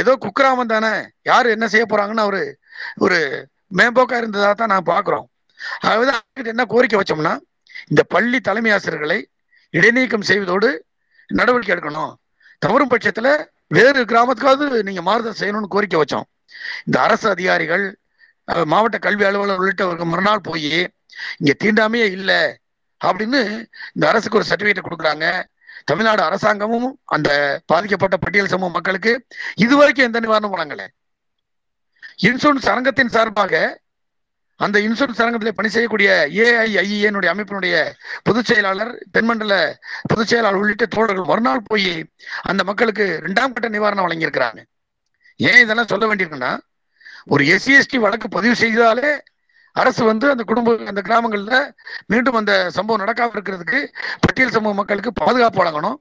[0.00, 0.92] ஏதோ குக்கிராமம் தானே.
[1.30, 2.42] யார் என்ன செய்ய போறாங்கன்னு அவரு
[3.04, 3.18] ஒரு
[3.78, 5.26] மேம்போக்கா இருந்ததா தான் நான் பாக்குறோம்.
[5.90, 7.34] அதாவது என்ன கோரிக்கை வச்சோம்னா
[7.92, 9.18] இந்த பள்ளி தலைமை ஆசிரியர்களை
[9.74, 10.68] இடைநீக்கம் செய்வதோடு
[11.30, 12.12] நடவடிக்கை எடுக்கணும்.
[12.64, 13.28] தவறும் பட்சத்துல
[13.76, 16.26] வேறு கிராமத்துக்காவது நீங்க மாறுதல் செய்யணும்னு கோரிக்கை வச்சோம்.
[16.86, 17.84] இந்த அரசு அதிகாரிகள்
[18.72, 20.72] மாவட்ட கல்வி அலுவலர் உள்ளிட்டவர்கள் மறுநாள் போய்
[21.38, 22.40] இங்க தீண்டாமையே இல்லை
[23.00, 23.40] அப்படின்னு
[23.94, 25.26] இந்த அரசுக்கு ஒரு சர்டிபிகேட் கொடுக்குறாங்க.
[25.84, 30.84] தமிழ்நாடு அரசாங்கமும் அந்த பாதிக்கப்பட்ட பட்டியல் சமூக மக்களுக்கு இதுவரைக்கும் எந்த நிவாரணம் வழங்கல.
[32.22, 33.82] இன்சூரன்ஸ் அரங்கத்தின் சார்பாக
[34.56, 39.54] அந்த இன்சூரன்ஸ் அரங்கத்தில் பணி செய்யக்கூடிய ஏஐஐஏனுடைய அமைப்பினுடைய பொதுச் செயலாளர் தென்மண்டல
[40.06, 42.12] பொதுச் செயலாளர் உள்ளிட்ட தோழர்கள் மறுநாள் போய்
[42.42, 44.60] அந்த மக்களுக்கு இரண்டாம் கட்ட நிவாரணம் வழங்கியிருக்கிறாங்க.
[45.36, 46.58] ஏன் இதெல்லாம் சொல்ல வேண்டியிருக்குன்னா
[47.24, 49.10] ஒரு எஸ்சி எஸ்டி வழக்கு பதிவு செய்தாலே
[49.74, 51.74] அரசு வந்து அந்த குடும்ப அந்த கிராமங்களில்
[52.06, 53.78] மீண்டும் அந்த சம்பவம் நடக்காம இருக்கிறதுக்கு
[54.20, 55.96] பட்டியல் சமூக மக்களுக்கு பாதுகாப்பு வழங்கணும்.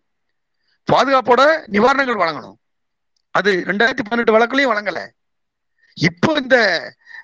[0.92, 2.58] பாதுகாப்போட நிவாரணங்கள் வழங்கணும்.
[3.32, 5.08] அது ரெண்டாயிரத்தி பதினெட்டு வழக்குலையும் வழங்கல.
[5.94, 6.58] இப்போ இந்த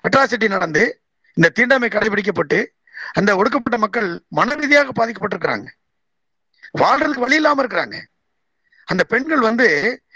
[0.08, 1.02] அட்ராசிட்டி நடந்து
[1.34, 2.66] இந்த தீண்டாமை கடைபிடிக்கப்பட்டு
[3.12, 5.68] அந்த ஒடுக்கப்பட்ட மக்கள் மன ரீதியாக பாதிக்கப்பட்டிருக்கிறாங்க.
[6.78, 7.96] வாழ்றதுக்கு வழி இல்லாம இருக்கிறாங்க.
[8.84, 9.68] அந்த பெண்கள் வந்து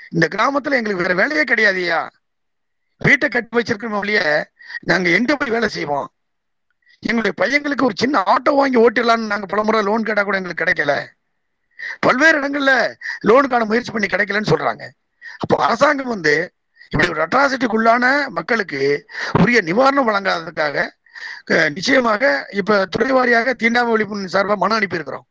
[0.08, 2.08] இந்த கிராமத்துல எங்களுக்கு வேற வேலையே கிடையாதுயா
[2.98, 4.20] வீட்டை கட்டி வச்சிருக்கோம் வழிய
[4.80, 6.13] நாங்க எங்க போய் வேலை செய்வோம்?
[7.08, 10.94] எங்களுடைய பையங்களுக்கு ஒரு சின்ன ஆட்டோ வாங்கி ஓட்டிடலாம்னு நாங்கள் பலமுறை லோன் கேட்டால் கூட எங்களுக்கு கிடைக்கல.
[12.04, 12.72] பல்வேறு இடங்கள்ல
[13.28, 14.84] லோனுக்கான முயற்சி பண்ணி கிடைக்கலன்னு சொல்றாங்க.
[15.42, 16.34] அப்போ அரசாங்கம் வந்து
[16.90, 18.04] இப்படி ஒரு அட்ராசிட்டிக்குள்ளான
[18.38, 18.80] மக்களுக்கு
[19.42, 20.86] உரிய நிவாரணம் வழங்காததுக்காக
[21.76, 22.22] நிச்சயமாக
[22.60, 25.26] இப்ப துறை வாரியாக தீண்டாமை ஒழிப்பு சார்பாக மனு அனுப்பியிருக்கிறோம்.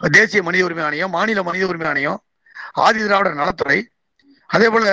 [0.00, 2.20] தேசிய மனித உரிமை ஆணையம் மாநில மனித உரிமை ஆணையம்
[2.84, 3.78] ஆதி திராவிடர் நலத்துறை
[4.50, 4.84] அதே போல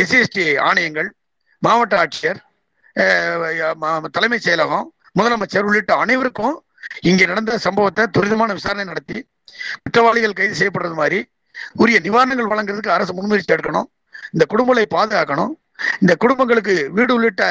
[0.00, 1.08] எஸ்சிஎஸ்டி ஆணையங்கள்
[1.62, 2.40] மாவட்ட ஆட்சியர்
[4.16, 4.88] தலைமைச் செயலகம்
[5.18, 6.56] முதலமைச்சர் உள்ளிட்ட அனைவருக்கும்
[7.08, 9.18] இங்கே நடந்த சம்பவத்தை துரிதமான விசாரணை நடத்தி
[9.82, 11.18] குற்றவாளிகள் கைது செய்யப்படுறது மாதிரி
[11.82, 13.88] உரிய நிவாரணங்கள் வழங்குறதுக்கு அரசு முன்முயற்சி எடுக்கணும்.
[14.32, 15.52] இந்த குடும்பங்களை பாதுகாக்கணும்.
[16.02, 17.44] இந்த குடும்பங்களுக்கு வீடு உள்ளிட்ட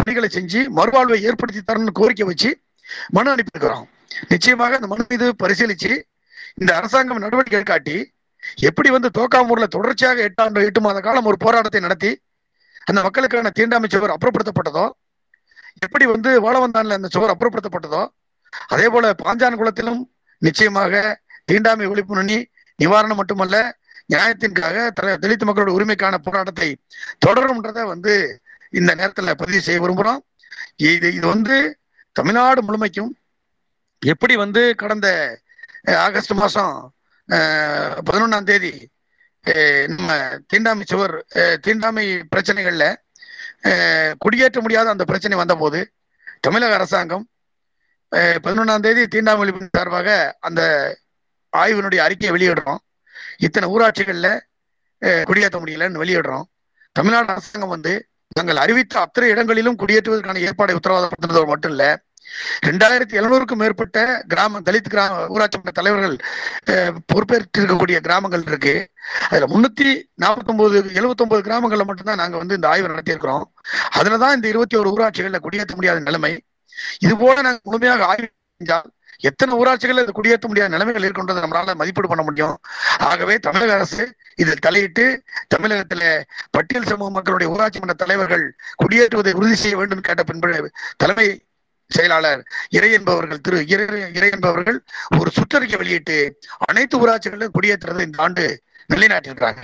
[0.00, 2.50] பணிகளை செஞ்சு மறுவாழ்வை ஏற்படுத்தி தரணும்னு கோரிக்கை வச்சு
[3.16, 3.86] மனு அனுப்பியிருக்கிறோம்.
[4.32, 5.92] நிச்சயமாக அந்த மனு மீது பரிசீலிச்சு
[6.60, 7.96] இந்த அரசாங்கம் நடவடிக்கை காட்டி
[8.68, 12.10] எப்படி வந்து தோக்காமூர்ல தொடர்ச்சியாக எட்டாண்டு எட்டு மாத காலம் ஒரு போராட்டத்தை நடத்தி
[12.90, 14.84] அந்த மக்களுக்கான தீண்டாமை சுவர் அப்புறப்படுத்தப்பட்டதோ
[15.78, 18.02] எப்படி வந்து வாழவந்தான்ல அந்த சுவர் அப்புறப்படுத்தப்பட்டதோ
[18.68, 20.00] அதே போல பாஞ்சான் குளத்திலும்
[20.42, 20.92] நிச்சயமாக
[21.44, 22.38] தீண்டாமை ஒழிப்பு நுண்ணி
[22.78, 23.56] நிவாரணம் மட்டுமல்ல
[24.08, 26.68] நியாயத்திற்காக தல தலித் மக்களோட உரிமைக்கான போராட்டத்தை
[27.26, 28.12] தொடரும்ன்றத வந்து
[28.72, 30.20] இந்த நேரத்துல பதிவு செய்ய விரும்புகிறோம்
[30.84, 31.56] இது இது வந்து
[32.16, 33.12] தமிழ்நாடு முழுமைக்கும்
[34.02, 35.08] எப்படி வந்து கடந்த
[36.04, 36.74] ஆகஸ்ட் மாசம்
[38.06, 38.72] பதினொன்னாம் தேதி
[39.88, 40.10] நம்ம
[40.46, 41.14] தீண்டாமை சுவர்
[41.60, 42.86] தீண்டாமை பிரச்சனைகள்ல
[44.18, 45.80] குடியேற்ற முடியாத அந்த பிரச்சனை வந்தபோது
[46.46, 47.24] தமிழக அரசாங்கம்
[48.44, 50.10] பதினொன்றாம் தேதி தீண்டாமை ஒழிப்பு சார்பாக
[50.48, 50.60] அந்த
[51.52, 52.80] ஆய்வினுடைய அறிக்கையை வெளியிடுறோம்.
[53.46, 54.30] இத்தனை ஊராட்சிகளில்
[55.28, 56.46] குடியேற்ற முடியலன்னு வெளியிடுறோம்.
[56.92, 57.92] தமிழ்நாடு அரசாங்கம் வந்து
[58.38, 61.84] நாங்கள் அறிவித்த அத்தனை இடங்களிலும் குடியேற்றுவதற்கான ஏற்பாடை உத்தரவாதப்படுத்துறது மட்டும் இல்ல
[62.68, 63.98] ரெண்டாயிரத்தி எழுநூறுக்கும் மேற்பட்ட
[64.32, 66.16] கிராம தலித் கிராம ஊராட்சி மன்ற தலைவர்கள்
[67.12, 68.74] பொறுப்பேற்றிருக்கக்கூடிய கிராமங்கள் இருக்கு.
[69.30, 73.44] அதுல முன்னூத்தி நாற்பத்தொன்பது எழுபத்தொன்பது கிராமங்கள்ல மட்டும்தான் நாங்க வந்து இந்த ஆய்வு நடத்தியிருக்கிறோம்.
[73.98, 76.32] அதுலதான் இந்த இருபத்தி ஒரு ஊராட்சிகள்ல குடியேற்ற முடியாத நிலைமை.
[77.06, 78.28] இது போல நாங்க முழுமையாக ஆய்வு
[78.60, 78.88] செஞ்சால்
[79.28, 82.56] எத்தனை ஊராட்சிகள் இது குடியேற்ற முடியாத நிலைமைகள் இருக்கின்றதை நம்மளால மதிப்பீடு பண்ண முடியும்.
[82.98, 84.04] ஆகவே தமிழக அரசு
[84.34, 85.04] இதில் தலையிட்டு
[85.54, 86.02] தமிழகத்தில
[86.50, 88.44] பட்டியல் சமூக மக்களுடைய ஊராட்சி மன்ற தலைவர்கள்
[88.82, 91.26] குடியேற்றுவதை உறுதி செய்ய வேண்டும் கேட்ட பின்பு தலைமை
[91.90, 93.58] செயலாளர் இறை என்பவர்கள் திரு
[94.14, 94.78] இறை என்பவர்கள்
[95.18, 96.16] ஒரு சுற்றறிக்கை வெளியிட்டு
[96.66, 98.46] அனைத்து ஊராட்சிகளிலும் குடியேற்றுறது இந்த ஆண்டு
[98.92, 99.62] நிலைநாட்டியிருக்கிறாங்க.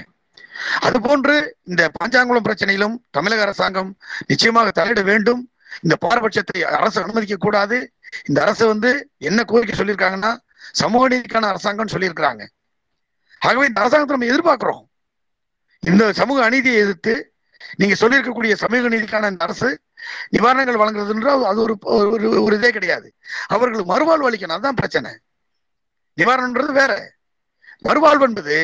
[0.82, 3.96] அதுபோன்று இந்த பாஞ்சாங்குளம் பிரச்சனையிலும் தமிழக அரசாங்கம்
[4.26, 5.52] நிச்சயமாக தலையிட வேண்டும்.
[5.82, 7.92] இந்த பாரபட்சத்தை அரசு அனுமதிக்க கூடாது
[8.24, 10.36] இந்த அரசு வந்து என்ன கோரிக்கை சொல்லியிருக்காங்கன்னா
[10.72, 12.46] சமூக நீதிக்கான அரசாங்கம் சொல்லியிருக்கிறாங்க.
[13.38, 14.84] ஆகவே இந்த அரசாங்கத்தை நம்ம எதிர்பார்க்கிறோம்.
[15.80, 17.32] இந்த சமூக அநீதியை எதிர்த்து
[17.76, 19.80] நீங்க சொல்லியிருக்கக்கூடிய சமூக நீதிக்கான இந்த அரசு
[20.30, 23.14] நிவாரணங்கள் வழங்குறதுன்றால் அது ஒரு ஒரு ஒரு இதே கிடையாது.
[23.46, 24.56] அவர்களுக்கு மறுவாழ்வு அளிக்கணும்.
[24.56, 25.10] அதுதான் பிரச்சனை.
[26.16, 27.12] நிவாரணம்ன்றது வேற.
[27.82, 28.56] மறுவாழ்வு என்பது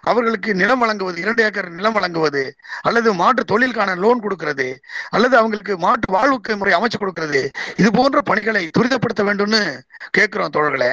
[0.00, 2.42] அவர்களுக்கு நிலம் வழங்குவது இரண்டு ஏக்கர் நிலம் வழங்குவது
[2.82, 4.68] அல்லது மாற்று தொழிலுக்கான லோன் கொடுக்கிறது
[5.10, 9.62] அல்லது அவங்களுக்கு மாற்று வாழ்வுக்கு முறை அமைச்சு கொடுக்கிறது இது போன்ற பணிகளை துரிதப்படுத்த வேண்டும்னு
[10.10, 10.90] கேட்கிறோம் தோழர்களை.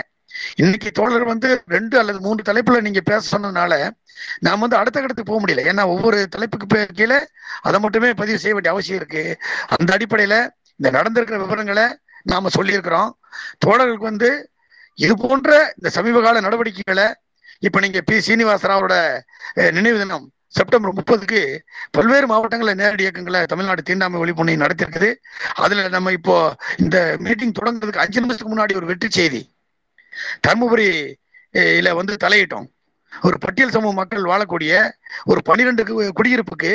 [0.55, 3.73] இன்னைக்கு தோழர் வந்து ரெண்டு அல்லது மூன்று தலைப்புல நீங்க பேச சொன்னதுனால
[4.39, 5.65] நாம் வந்து அடுத்த கட்டத்துக்கு போக முடியல.
[5.71, 7.19] ஏன்னா ஒவ்வொரு தலைப்புக்கு கீழே
[7.61, 9.23] அதை மட்டுமே பதிவு செய்ய வேண்டிய அவசியம் இருக்கு.
[9.67, 10.35] அந்த அடிப்படையில
[10.75, 11.85] இந்த நடந்திருக்கிற விவரங்களை
[12.23, 13.09] நாம சொல்லியிருக்கிறோம்.
[13.65, 14.29] தோழர்களுக்கு வந்து
[14.93, 17.07] இது போன்ற இந்த சமீப கால நடவடிக்கைகளை
[17.59, 18.15] இப்ப நீங்க பி.
[18.27, 18.95] சீனிவாசராவோட
[19.77, 20.25] நினைவு தினம்
[20.57, 21.41] செப்டம்பர் முப்பதுக்கு
[21.91, 25.09] பல்வேறு மாவட்டங்களில் நேரடி இயக்கங்களை தமிழ்நாடு தீண்டாமை ஒழிப்புணை நடத்திருக்குது
[25.63, 26.35] அதுல நம்ம இப்போ
[26.77, 29.41] இந்த மீட்டிங் தொடங்குறதுக்கு அஞ்சு நிமிஷத்துக்கு முன்னாடி ஒரு வெற்றி செய்தி.
[30.47, 30.89] தருமபுரி
[31.79, 32.67] இல வந்து தலையிட்டோம்.
[33.21, 34.73] ஒரு பட்டியல் சமூக மக்கள் வாழக்கூடிய
[35.23, 35.83] ஒரு பனிரெண்டு
[36.19, 36.71] குடியிருப்புக்கு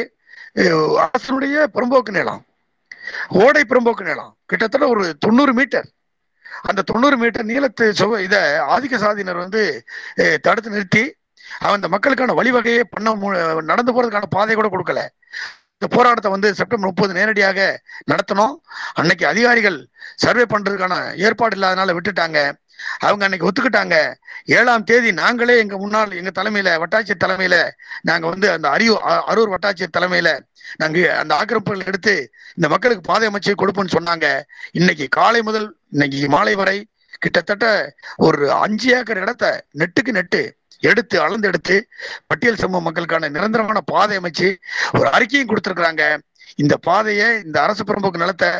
[1.05, 2.43] அரசனுடைய புறம்போக்கு நிலம்
[3.43, 4.33] ஓடை புறம்போக்கு நிலம்.
[4.51, 5.89] கிட்டத்தட்ட ஒரு தொண்ணூறு மீட்டர்.
[6.69, 8.37] அந்த தொண்ணூறு மீட்டர் நீளத்து சுவ இத
[8.75, 9.63] ஆதிக்க சாதியினர் வந்து
[10.47, 11.05] தடுத்து நிறுத்தி
[11.69, 13.15] அந்த மக்களுக்கான வழிவகையே பண்ண
[13.71, 15.01] நடந்து போறதுக்கான பாதை கூட கொடுக்கல.
[15.77, 17.61] இந்த போராட்டத்தை வந்து செப்டம்பர் முப்பது நேரடியாக
[18.13, 18.55] நடத்தணும்
[19.01, 19.79] அன்னைக்கு அதிகாரிகள்
[20.25, 20.97] சர்வே பண்றதுக்கான
[21.27, 22.39] ஏற்பாடு இல்லாதனால விட்டுட்டாங்க.
[23.07, 23.97] அவங்க அன்னைக்கு ஒத்துக்கிட்டாங்க.
[24.59, 27.57] ஏழாம் தேதி நாங்களே எங்க முன்னாள் எங்க தலைமையில வட்டாட்சியர் தலைமையில
[28.09, 30.31] நாங்க வந்து அந்த அரியூர் அரூர் வட்டாட்சியர் தலைமையில
[30.77, 32.15] நாங்க அந்த ஆக்கிரமிப்புகள் எடுத்து
[32.55, 34.27] இந்த மக்களுக்கு பாதை அமைச்சு கொடுப்போம்னு சொன்னாங்க.
[34.73, 36.79] இன்னைக்கு காலை முதல் இன்னைக்கு மாலை வரை
[37.19, 37.67] கிட்டத்தட்ட
[38.17, 39.47] ஒரு அஞ்சு ஏக்கர் இடத்த
[39.79, 40.41] நெட்டுக்கு நெட்டு
[40.83, 41.77] எடுத்து அளந்து எடுத்து
[42.27, 44.49] பட்டியல் சமூக மக்களுக்கான நிரந்தரமான பாதை அமைச்சு
[44.99, 46.05] ஒரு அறிக்கையும் கொடுத்துருக்குறாங்க.
[46.57, 48.51] இந்த பாதையை இந்த அரசு புறம்போக்கு நிலத்தை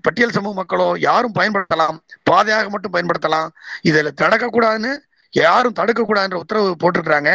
[0.00, 1.96] பட்டியல் சமூக மக்களோ யாரும் பயன்படுத்தலாம்.
[2.22, 3.48] பாதையாக மட்டும் பயன்படுத்தலாம்.
[3.82, 4.92] இதில் தடக்கக்கூடாதுன்னு
[5.32, 7.30] யாரும் தடுக்கக்கூடாதுன்ற உத்தரவு போட்டிருக்கிறாங்க.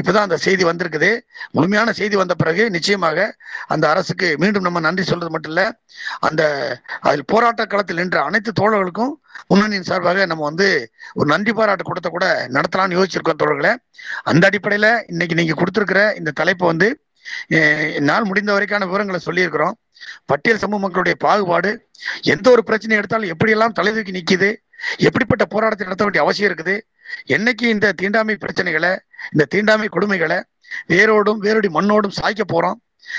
[0.00, 1.10] இப்பதான் அந்த செய்தி வந்திருக்குது.
[1.56, 3.26] முழுமையான செய்தி வந்த பிறகு நிச்சயமாக
[3.74, 5.64] அந்த அரசுக்கு மீண்டும் நம்ம நன்றி சொல்றது மட்டும் இல்ல
[6.28, 6.42] அந்த
[7.08, 9.14] அதில் போராட்ட களத்தில் நின்ற அனைத்து தோழர்களுக்கும்
[9.50, 10.68] முன்னணியின் சார்பாக நம்ம வந்து
[11.14, 12.26] ஒரு நன்றி பாராட்டு கூட்டத்தை கூட
[12.56, 13.72] நடத்தலாம்னு யோசிச்சிருக்கோம் தோழர்களை.
[14.30, 16.88] அந்த அடிப்படையில இன்னைக்கு நீங்க கொடுத்திருக்கிற இந்த தலைப்பு வந்து
[18.08, 19.76] நாள் முடிந்த வரைக்கான விவரங்களை சொல்லியிருக்கிறோம்.
[20.30, 21.70] பட்டியல் சமூக மக்களுடைய பாகுபாடு
[22.32, 24.50] எந்த ஒரு பிரச்சனை எடுத்தாலும் எப்படியெல்லாம் தலைதூக்கி நிக்குது
[25.06, 26.74] எப்படிப்பட்ட போராட்டத்தை நடத்த வேண்டிய அவசியம் இருக்குது
[27.26, 28.92] என்னைக்கு இந்த தீண்டாமை பிரச்சனைகளை
[29.32, 30.42] இந்த தீண்டாமை கொடுமைகளை
[30.88, 32.78] வேரோடும் வேரோடி மண்ணோடும் சாய்க்க போறோம்?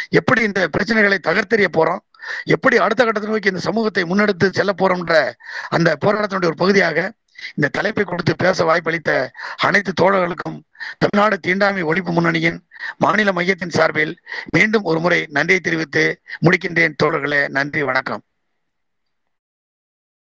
[0.09, 2.01] எப்படி இந்த பிரச்சனைகளை தகர்த்தெறிய போறோம்?
[2.43, 5.31] எப்படி அடுத்த கட்டத்தை நோக்கி இந்த சமூகத்தை முன்னெடுத்து செல்ல போறோம்ன்ற
[5.69, 7.13] அந்த போராட்டத்தினுடைய ஒரு பகுதியாக
[7.55, 10.57] இந்த தலைப்பை கொடுத்து பேச வாய்ப்பளித்த அனைத்து தோழர்களுக்கும்
[10.97, 12.59] தமிழ்நாடு தீண்டாமை ஒழிப்பு முன்னணியின்
[12.97, 14.13] மாநில மையத்தின் சார்பில்
[14.49, 16.95] மீண்டும் ஒரு முறை நன்றியை தெரிவித்து முடிக்கின்றேன்.
[17.03, 18.23] தோழர்களே நன்றி வணக்கம்.